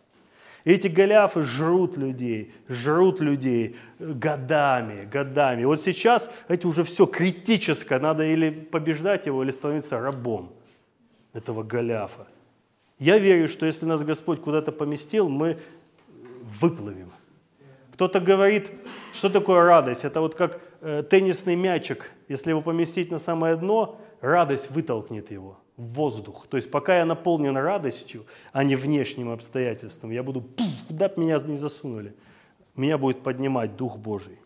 Эти 0.67 0.89
голиафы 0.89 1.43
жрут 1.43 1.97
людей, 1.97 2.53
жрут 2.69 3.21
людей 3.21 3.77
годами, 4.01 5.05
годами. 5.05 5.63
Вот 5.65 5.81
сейчас, 5.81 6.29
эти 6.49 6.67
уже 6.67 6.83
все 6.83 7.07
критическое, 7.07 8.01
надо 8.01 8.25
или 8.25 8.51
побеждать 8.51 9.27
его, 9.27 9.45
или 9.45 9.53
становиться 9.53 10.01
рабом 10.01 10.53
этого 11.33 11.63
голиафа. 11.63 12.27
Я 12.99 13.19
верю, 13.19 13.49
что 13.49 13.65
если 13.65 13.87
нас 13.87 14.03
Господь 14.03 14.41
куда-то 14.41 14.73
поместил, 14.73 15.29
мы 15.29 15.61
выплывем. 16.61 17.13
Кто-то 17.93 18.19
говорит, 18.19 18.69
что 19.15 19.29
такое 19.29 19.63
радость? 19.63 20.05
Это 20.05 20.21
вот 20.21 20.35
как 20.35 20.61
э, 20.81 21.05
теннисный 21.09 21.55
мячик. 21.55 22.11
Если 22.27 22.51
его 22.51 22.61
поместить 22.61 23.13
на 23.13 23.21
самое 23.21 23.55
дно, 23.55 24.01
радость 24.21 24.73
вытолкнет 24.73 25.31
его 25.31 25.61
воздух. 25.77 26.47
То 26.49 26.57
есть 26.57 26.71
пока 26.71 26.99
я 26.99 27.05
наполнен 27.05 27.57
радостью, 27.57 28.27
а 28.53 28.65
не 28.65 28.77
внешним 28.77 29.31
обстоятельством, 29.31 30.11
я 30.11 30.23
буду, 30.23 30.45
куда 30.89 31.09
бы 31.09 31.23
меня 31.23 31.39
не 31.41 31.57
засунули, 31.57 32.15
меня 32.75 32.99
будет 32.99 33.23
поднимать 33.23 33.77
Дух 33.77 33.99
Божий. 33.99 34.39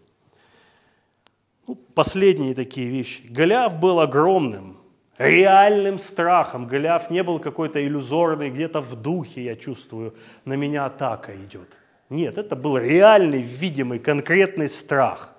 Ну, 1.66 1.76
последние 1.94 2.54
такие 2.54 2.88
вещи. 2.88 3.24
Голиаф 3.28 3.78
был 3.78 4.00
огромным, 4.00 4.78
реальным 5.18 5.98
страхом. 5.98 6.66
Голиаф 6.66 7.10
не 7.10 7.22
был 7.22 7.38
какой-то 7.38 7.84
иллюзорный, 7.84 8.50
где-то 8.50 8.80
в 8.80 8.96
духе, 8.96 9.44
я 9.44 9.56
чувствую, 9.56 10.14
на 10.44 10.54
меня 10.54 10.86
атака 10.86 11.34
идет. 11.36 11.68
Нет, 12.08 12.38
это 12.38 12.56
был 12.56 12.76
реальный, 12.76 13.40
видимый, 13.40 14.00
конкретный 14.00 14.68
страх. 14.68 15.32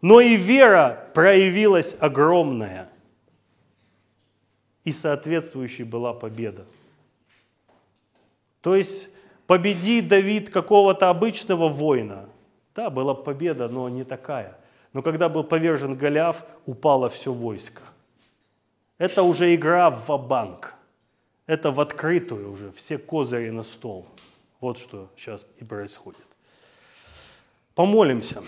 Но 0.00 0.20
и 0.20 0.36
вера 0.36 1.10
проявилась 1.12 1.96
огромная– 1.98 2.88
и 4.86 4.92
соответствующей 4.92 5.82
была 5.82 6.14
победа. 6.14 6.64
То 8.62 8.76
есть 8.76 9.10
победи 9.48 10.00
Давид 10.00 10.48
какого-то 10.48 11.10
обычного 11.10 11.68
воина, 11.68 12.28
да, 12.74 12.88
была 12.88 13.12
победа, 13.12 13.68
но 13.68 13.88
не 13.88 14.04
такая. 14.04 14.56
Но 14.92 15.02
когда 15.02 15.28
был 15.28 15.42
повержен 15.42 15.96
Голиаф, 15.96 16.44
упало 16.66 17.08
все 17.08 17.32
войско. 17.32 17.82
Это 18.96 19.24
уже 19.24 19.54
игра 19.54 19.90
в 19.90 20.16
банк 20.16 20.74
Это 21.46 21.72
в 21.72 21.80
открытую 21.80 22.52
уже, 22.52 22.70
все 22.72 22.96
козыри 22.96 23.50
на 23.50 23.64
стол. 23.64 24.06
Вот 24.60 24.78
что 24.78 25.10
сейчас 25.16 25.46
и 25.58 25.64
происходит. 25.64 26.26
Помолимся. 27.74 28.42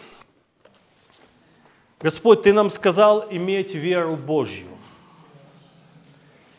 Господь, 2.01 2.43
Ты 2.43 2.53
нам 2.53 2.71
сказал 2.71 3.27
иметь 3.29 3.75
веру 3.75 4.17
Божью. 4.17 4.78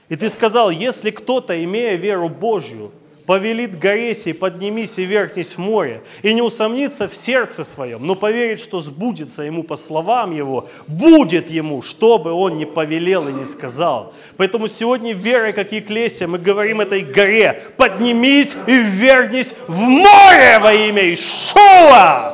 И 0.10 0.16
ты 0.16 0.28
сказал, 0.30 0.72
если 0.72 1.12
кто-то, 1.12 1.64
имея 1.64 1.96
веру 1.96 2.30
Божью, 2.30 2.92
повелит 3.28 3.78
горе 3.78 4.16
сей, 4.16 4.34
поднимись 4.34 4.98
и 4.98 5.06
вернись 5.06 5.54
в 5.54 5.60
море, 5.60 6.02
и 6.24 6.34
не 6.34 6.42
усомнится 6.42 7.08
в 7.08 7.14
сердце 7.14 7.64
своем, 7.64 8.08
но 8.08 8.16
поверит, 8.16 8.60
что 8.60 8.80
сбудется 8.80 9.44
ему 9.44 9.62
по 9.62 9.76
словам 9.76 10.36
его, 10.36 10.68
будет 10.88 11.52
ему, 11.52 11.84
что 11.84 12.18
бы 12.18 12.32
он 12.32 12.58
ни 12.58 12.66
повелел 12.66 13.28
и 13.28 13.32
не 13.32 13.46
сказал. 13.46 14.16
Поэтому 14.36 14.68
сегодня 14.68 15.14
верой, 15.14 15.54
как 15.54 15.72
Еклесия, 15.72 16.28
мы 16.28 16.40
говорим 16.40 16.82
этой 16.82 17.02
горе, 17.02 17.62
поднимись 17.78 18.58
и 18.66 18.80
вернись 18.80 19.54
в 19.68 19.78
море 19.78 20.58
во 20.58 20.74
имя 20.74 21.14
Ишуа. 21.14 22.34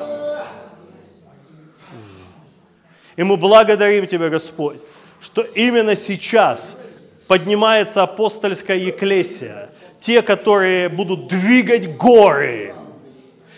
И 3.17 3.23
мы 3.23 3.35
благодарим 3.35 4.07
Тебя, 4.07 4.29
Господь, 4.29 4.79
что 5.19 5.41
именно 5.41 5.97
сейчас– 5.97 6.77
поднимается 7.27 8.03
апостольская 8.03 8.77
еклесия, 8.77 9.69
те, 9.99 10.21
которые 10.21 10.89
будут 10.89 11.27
двигать 11.27 11.95
горы, 11.97 12.75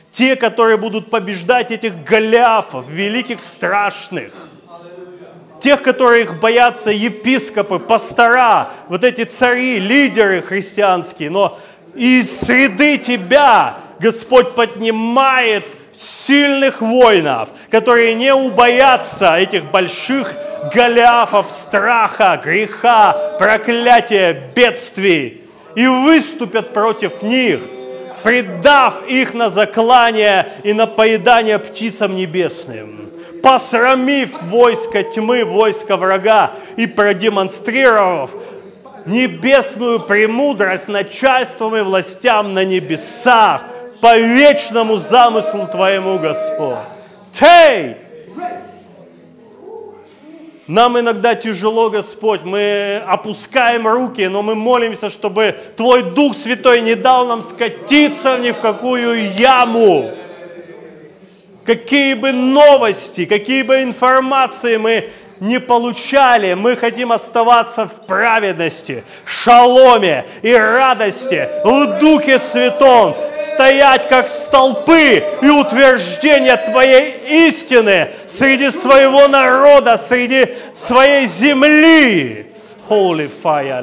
Те, 0.09 0.35
которые 0.35 0.77
будут 0.77 1.09
побеждать 1.09 1.69
этих 1.69 2.03
голиафов, 2.03 2.87
великих, 2.89 3.39
страшных. 3.39 4.33
Тех, 5.59 5.81
которых 5.81 6.39
боятся 6.39 6.91
епископы, 6.91 7.77
пастора, 7.77 8.69
вот 8.87 9.03
эти 9.03 9.25
цари, 9.25 9.79
лидеры 9.79 10.41
христианские. 10.41 11.29
Но 11.29 11.59
из 11.93 12.39
среды 12.39 12.97
тебя 12.97 13.77
Господь 13.99 14.55
поднимает 14.55 15.65
сильных 15.97 16.81
воинов, 16.81 17.49
которые 17.71 18.13
не 18.13 18.33
убоятся 18.33 19.35
этих 19.35 19.65
больших 19.71 20.33
голиафов 20.73 21.49
страха, 21.49 22.39
греха, 22.43 23.15
проклятия, 23.39 24.51
бедствий 24.55 25.41
и 25.75 25.87
выступят 25.87 26.73
против 26.73 27.21
них, 27.21 27.59
предав 28.23 29.05
их 29.07 29.33
на 29.33 29.49
заклание 29.49 30.49
и 30.63 30.73
на 30.73 30.87
поедание 30.87 31.59
птицам 31.59 32.15
небесным, 32.15 33.09
посрамив 33.41 34.41
войско 34.43 35.03
тьмы, 35.03 35.45
войско 35.45 35.97
врага 35.97 36.51
и 36.75 36.85
продемонстрировав 36.85 38.31
небесную 39.05 40.01
премудрость 40.01 40.89
начальством 40.89 41.75
и 41.75 41.81
властям 41.81 42.53
на 42.53 42.65
небесах– 42.65 43.63
по 44.01 44.17
вечному 44.17 44.97
замыслу 44.97 45.67
Твоему, 45.67 46.19
Господь. 46.19 46.77
Тей! 47.31 47.97
Нам 50.67 50.99
иногда 50.99 51.33
тяжело, 51.33 51.89
Господь, 51.89 52.41
мы 52.43 53.01
опускаем 53.07 53.87
руки, 53.87 54.27
но 54.27 54.43
мы 54.43 54.53
молимся, 54.53 55.09
чтобы 55.09 55.55
Твой 55.77 56.03
Дух 56.03 56.35
Святой 56.35 56.81
не 56.81 56.95
дал 56.95 57.25
нам 57.25 57.41
скатиться 57.41 58.37
ни 58.37 58.51
в 58.51 58.59
какую 58.59 59.33
яму. 59.33 60.11
Какие 61.63 62.15
бы 62.15 62.33
новости, 62.33 63.25
какие 63.25 63.61
бы 63.61 63.81
информации 63.81 64.75
мы 64.75 65.09
не 65.39 65.59
получали. 65.59 66.53
Мы 66.53 66.75
хотим 66.75 67.11
оставаться 67.11 67.87
в 67.87 68.05
праведности, 68.05 69.03
шаломе 69.25 70.25
и 70.41 70.53
радости, 70.53 71.47
в 71.63 71.99
Духе 71.99 72.39
Святом, 72.39 73.15
стоять 73.33 74.07
как 74.07 74.29
столпы 74.29 75.23
и 75.41 75.49
утверждение 75.49 76.57
Твоей 76.57 77.47
истины 77.47 78.09
среди 78.25 78.69
своего 78.69 79.27
народа, 79.27 79.97
среди 79.97 80.55
своей 80.73 81.27
земли. 81.27 82.53
Holy 82.89 83.29
fire 83.43 83.81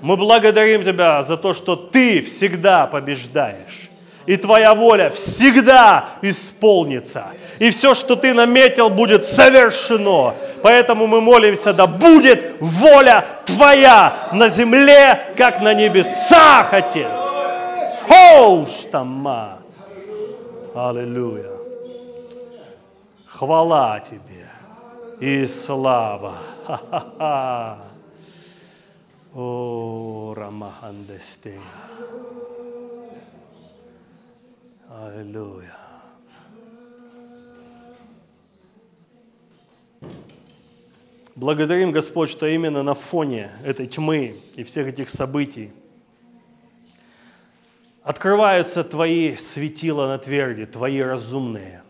Мы 0.00 0.16
благодарим 0.16 0.84
Тебя 0.84 1.22
за 1.22 1.36
то, 1.36 1.54
что 1.54 1.76
Ты 1.76 2.22
всегда 2.22 2.86
побеждаешь 2.86 3.92
и 4.26 4.36
твоя 4.36 4.74
воля 4.74 5.10
всегда 5.10 6.10
исполнится. 6.22 7.26
И 7.58 7.70
все, 7.70 7.94
что 7.94 8.16
ты 8.16 8.34
наметил, 8.34 8.90
будет 8.90 9.24
совершено. 9.24 10.34
Поэтому 10.62 11.06
мы 11.06 11.20
молимся, 11.20 11.72
да 11.72 11.86
будет 11.86 12.56
воля 12.60 13.26
твоя 13.44 14.28
на 14.32 14.48
земле, 14.48 15.32
как 15.36 15.60
на 15.60 15.74
небесах, 15.74 16.72
Отец. 16.72 17.08
Хоуштама. 18.08 19.58
Аллилуйя. 20.74 21.52
Хвала 23.26 24.00
тебе 24.00 24.48
и 25.20 25.46
слава. 25.46 26.34
Ха-ха-ха. 26.66 27.78
О, 29.34 30.34
Рамахандестея. 30.36 31.60
Аллилуйя. 34.90 35.81
Благодарим, 41.34 41.92
Господь, 41.92 42.28
что 42.28 42.46
именно 42.46 42.82
на 42.82 42.94
фоне 42.94 43.50
этой 43.64 43.86
тьмы 43.86 44.36
и 44.54 44.62
всех 44.64 44.88
этих 44.88 45.08
событий 45.08 45.70
открываются 48.02 48.84
Твои 48.84 49.36
светила 49.36 50.08
на 50.08 50.18
тверди, 50.18 50.66
Твои 50.66 51.00
разумные. 51.00 51.82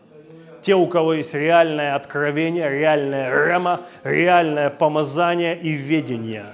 Те, 0.61 0.75
у 0.75 0.87
кого 0.87 1.15
есть 1.15 1.33
реальное 1.33 1.95
откровение, 1.95 2.69
реальное 2.69 3.29
рема, 3.47 3.81
реальное 4.03 4.69
помазание 4.69 5.59
и 5.59 5.73
ведение. 5.73 6.45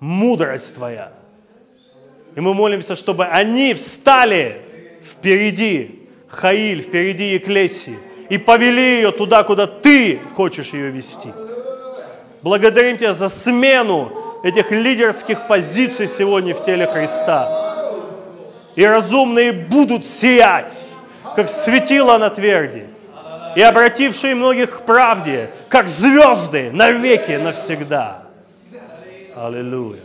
Мудрость 0.00 0.74
Твоя. 0.74 1.12
И 2.34 2.40
мы 2.40 2.54
молимся, 2.54 2.96
чтобы 2.96 3.26
они 3.26 3.74
встали 3.74 4.62
впереди 5.00 6.08
Хаиль, 6.26 6.80
впереди 6.80 7.34
Еклесии, 7.34 7.96
и 8.28 8.38
повели 8.38 8.96
ее 8.96 9.12
туда, 9.12 9.42
куда 9.42 9.66
ты 9.66 10.20
хочешь 10.34 10.72
ее 10.72 10.90
вести. 10.90 11.30
Благодарим 12.42 12.96
Тебя 12.96 13.12
за 13.12 13.28
смену 13.28 14.12
этих 14.42 14.70
лидерских 14.70 15.48
позиций 15.48 16.06
сегодня 16.06 16.54
в 16.54 16.62
теле 16.62 16.86
Христа. 16.86 17.60
И 18.76 18.84
разумные 18.84 19.52
будут 19.52 20.04
сиять, 20.04 20.76
как 21.36 21.48
светило 21.48 22.18
на 22.18 22.28
тверди, 22.28 22.86
и 23.56 23.62
обратившие 23.62 24.34
многих 24.34 24.78
к 24.78 24.80
правде, 24.84 25.50
как 25.68 25.88
звезды 25.88 26.70
навеки, 26.72 27.32
навсегда. 27.32 28.24
Аллилуйя. 29.36 30.00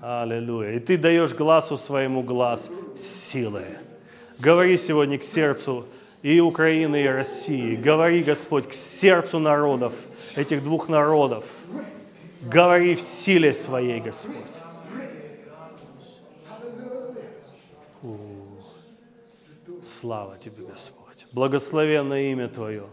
Аллилуйя. 0.00 0.72
И 0.72 0.78
ты 0.78 0.96
даешь 0.96 1.34
глазу 1.34 1.76
своему 1.76 2.22
глаз 2.22 2.70
силы. 2.96 3.64
Говори 4.38 4.76
сегодня 4.76 5.18
к 5.18 5.24
сердцу 5.24 5.86
и 6.22 6.40
Украины, 6.40 7.04
и 7.04 7.06
России. 7.06 7.76
Говори, 7.76 8.22
Господь, 8.22 8.68
к 8.68 8.72
сердцу 8.72 9.38
народов, 9.38 9.94
этих 10.36 10.62
двух 10.62 10.88
народов. 10.88 11.44
Говори 12.42 12.94
в 12.94 13.00
силе 13.00 13.52
своей, 13.52 14.00
Господь. 14.00 14.34
Фу. 18.00 18.18
Слава 19.82 20.36
Тебе, 20.38 20.64
Господь. 20.66 21.26
Благословенное 21.32 22.32
имя 22.32 22.48
Твое. 22.48 22.86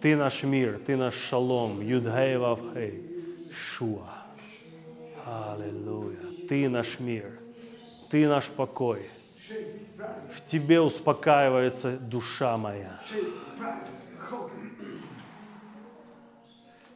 Ты 0.00 0.16
наш 0.16 0.42
мир, 0.42 0.78
Ты 0.84 0.96
наш 0.96 1.14
шалом. 1.14 1.80
Юдхей 1.80 2.36
Вавхей. 2.36 3.02
Шуа. 3.50 4.24
Аллилуйя. 5.24 6.18
Ты 6.48 6.68
наш 6.68 7.00
мир, 7.00 7.38
Ты 8.10 8.28
наш 8.28 8.48
покой. 8.48 9.08
В 10.32 10.40
Тебе 10.46 10.80
успокаивается 10.80 11.92
душа 11.92 12.56
моя. 12.56 13.00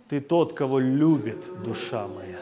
Ты 0.08 0.20
тот, 0.20 0.54
кого 0.54 0.78
любит 0.78 1.38
душа 1.62 2.06
моя. 2.08 2.38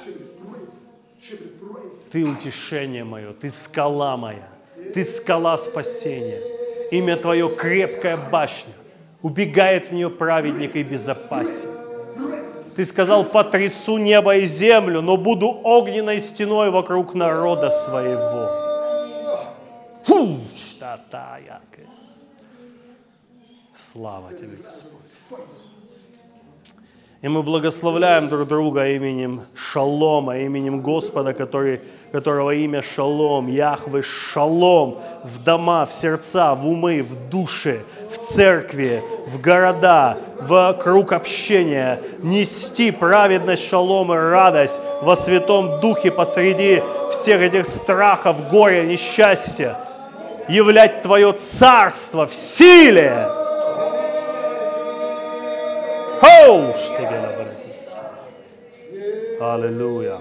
Ты 2.12 2.25
утешение 2.25 3.05
мое, 3.05 3.33
Ты 3.33 3.51
скала 3.51 4.16
моя, 4.16 4.49
Ты 4.95 5.03
скала 5.03 5.57
спасения. 5.57 6.40
Имя 6.92 7.16
Твое 7.16 7.49
крепкая 7.49 8.16
башня, 8.16 8.73
убегает 9.23 9.87
в 9.87 9.92
нее 9.92 10.09
праведник 10.09 10.77
и 10.77 10.85
безопасен. 10.85 11.71
Ты 12.77 12.85
сказал, 12.85 13.25
потрясу 13.25 13.97
небо 13.97 14.37
и 14.37 14.45
землю, 14.45 15.01
но 15.01 15.16
буду 15.16 15.49
огненной 15.49 16.21
стеной 16.21 16.71
вокруг 16.71 17.14
народа 17.14 17.71
своего. 17.71 18.66
Фу, 20.07 20.38
Слава 23.74 24.33
тебе, 24.33 24.57
Господь. 24.62 24.93
И 27.22 27.28
мы 27.28 27.43
благословляем 27.43 28.28
друг 28.28 28.47
друга 28.47 28.89
именем 28.91 29.43
Шалома, 29.55 30.39
именем 30.39 30.81
Господа, 30.81 31.33
который, 31.33 31.81
которого 32.12 32.53
имя 32.53 32.83
Шалом, 32.83 33.49
Яхвы 33.49 34.03
Шалом, 34.03 34.99
в 35.24 35.43
дома, 35.43 35.87
в 35.87 35.93
сердца, 35.93 36.55
в 36.55 36.68
умы, 36.68 37.03
в 37.03 37.28
души, 37.28 37.83
в 38.11 38.18
церкви, 38.18 39.03
в 39.26 39.41
города, 39.41 40.18
в 40.41 40.74
круг 40.74 41.12
общения, 41.12 42.01
нести 42.22 42.93
праведность, 42.93 43.68
шалом 43.68 44.12
и 44.12 44.16
радость 44.16 44.78
во 45.03 45.16
Святом 45.16 45.81
Духе 45.81 46.12
посреди 46.12 46.83
всех 47.11 47.41
этих 47.41 47.64
страхов, 47.64 48.49
горя, 48.51 48.85
несчастья, 48.85 49.76
являть 50.49 51.03
Твое 51.03 51.32
Царство 51.32 52.26
в 52.26 52.34
силе, 52.34 53.28
Хоуш 56.20 56.76
тебе 56.97 57.26
Аллилуйя. 59.38 60.18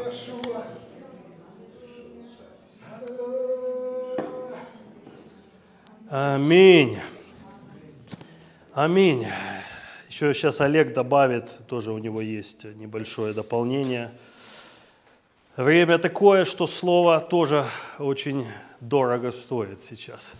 Аминь. 6.09 6.99
Аминь. 8.73 9.25
Еще 10.09 10.33
сейчас 10.33 10.59
Олег 10.61 10.93
добавит, 10.93 11.65
тоже 11.67 11.91
у 11.91 11.97
него 11.97 12.21
есть 12.21 12.65
небольшое 12.65 13.33
дополнение. 13.33 14.11
Время 15.57 15.97
такое, 15.99 16.43
что 16.43 16.67
слово 16.67 17.21
тоже 17.21 17.65
очень 17.97 18.45
дорого 18.81 19.31
стоит 19.31 19.79
сейчас. 19.79 20.33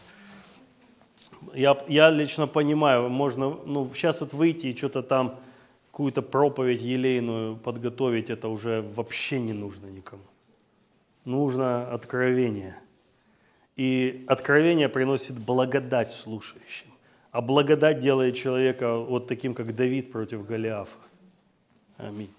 Я, 1.54 1.78
я 1.88 2.10
лично 2.10 2.48
понимаю, 2.48 3.10
можно 3.10 3.50
ну, 3.66 3.90
сейчас 3.94 4.20
вот 4.20 4.34
выйти 4.34 4.68
и 4.68 4.76
что-то 4.76 5.04
там, 5.04 5.40
какую-то 5.92 6.22
проповедь 6.22 6.82
елейную 6.82 7.56
подготовить, 7.56 8.30
это 8.30 8.50
уже 8.50 8.82
вообще 8.82 9.40
не 9.40 9.54
нужно 9.54 9.86
никому. 9.86 10.24
Нужно 11.24 11.90
откровение. 11.94 12.78
И 13.78 14.26
откровение 14.28 14.90
приносит 14.90 15.40
благодать 15.40 16.12
слушающим. 16.12 16.88
А 17.32 17.42
благодать 17.42 18.02
делает 18.02 18.36
человека 18.36 18.98
вот 18.98 19.28
таким, 19.28 19.54
как 19.54 19.76
Давид 19.76 20.12
против 20.12 20.46
Голиафа. 20.46 20.98
Аминь. 21.98 22.30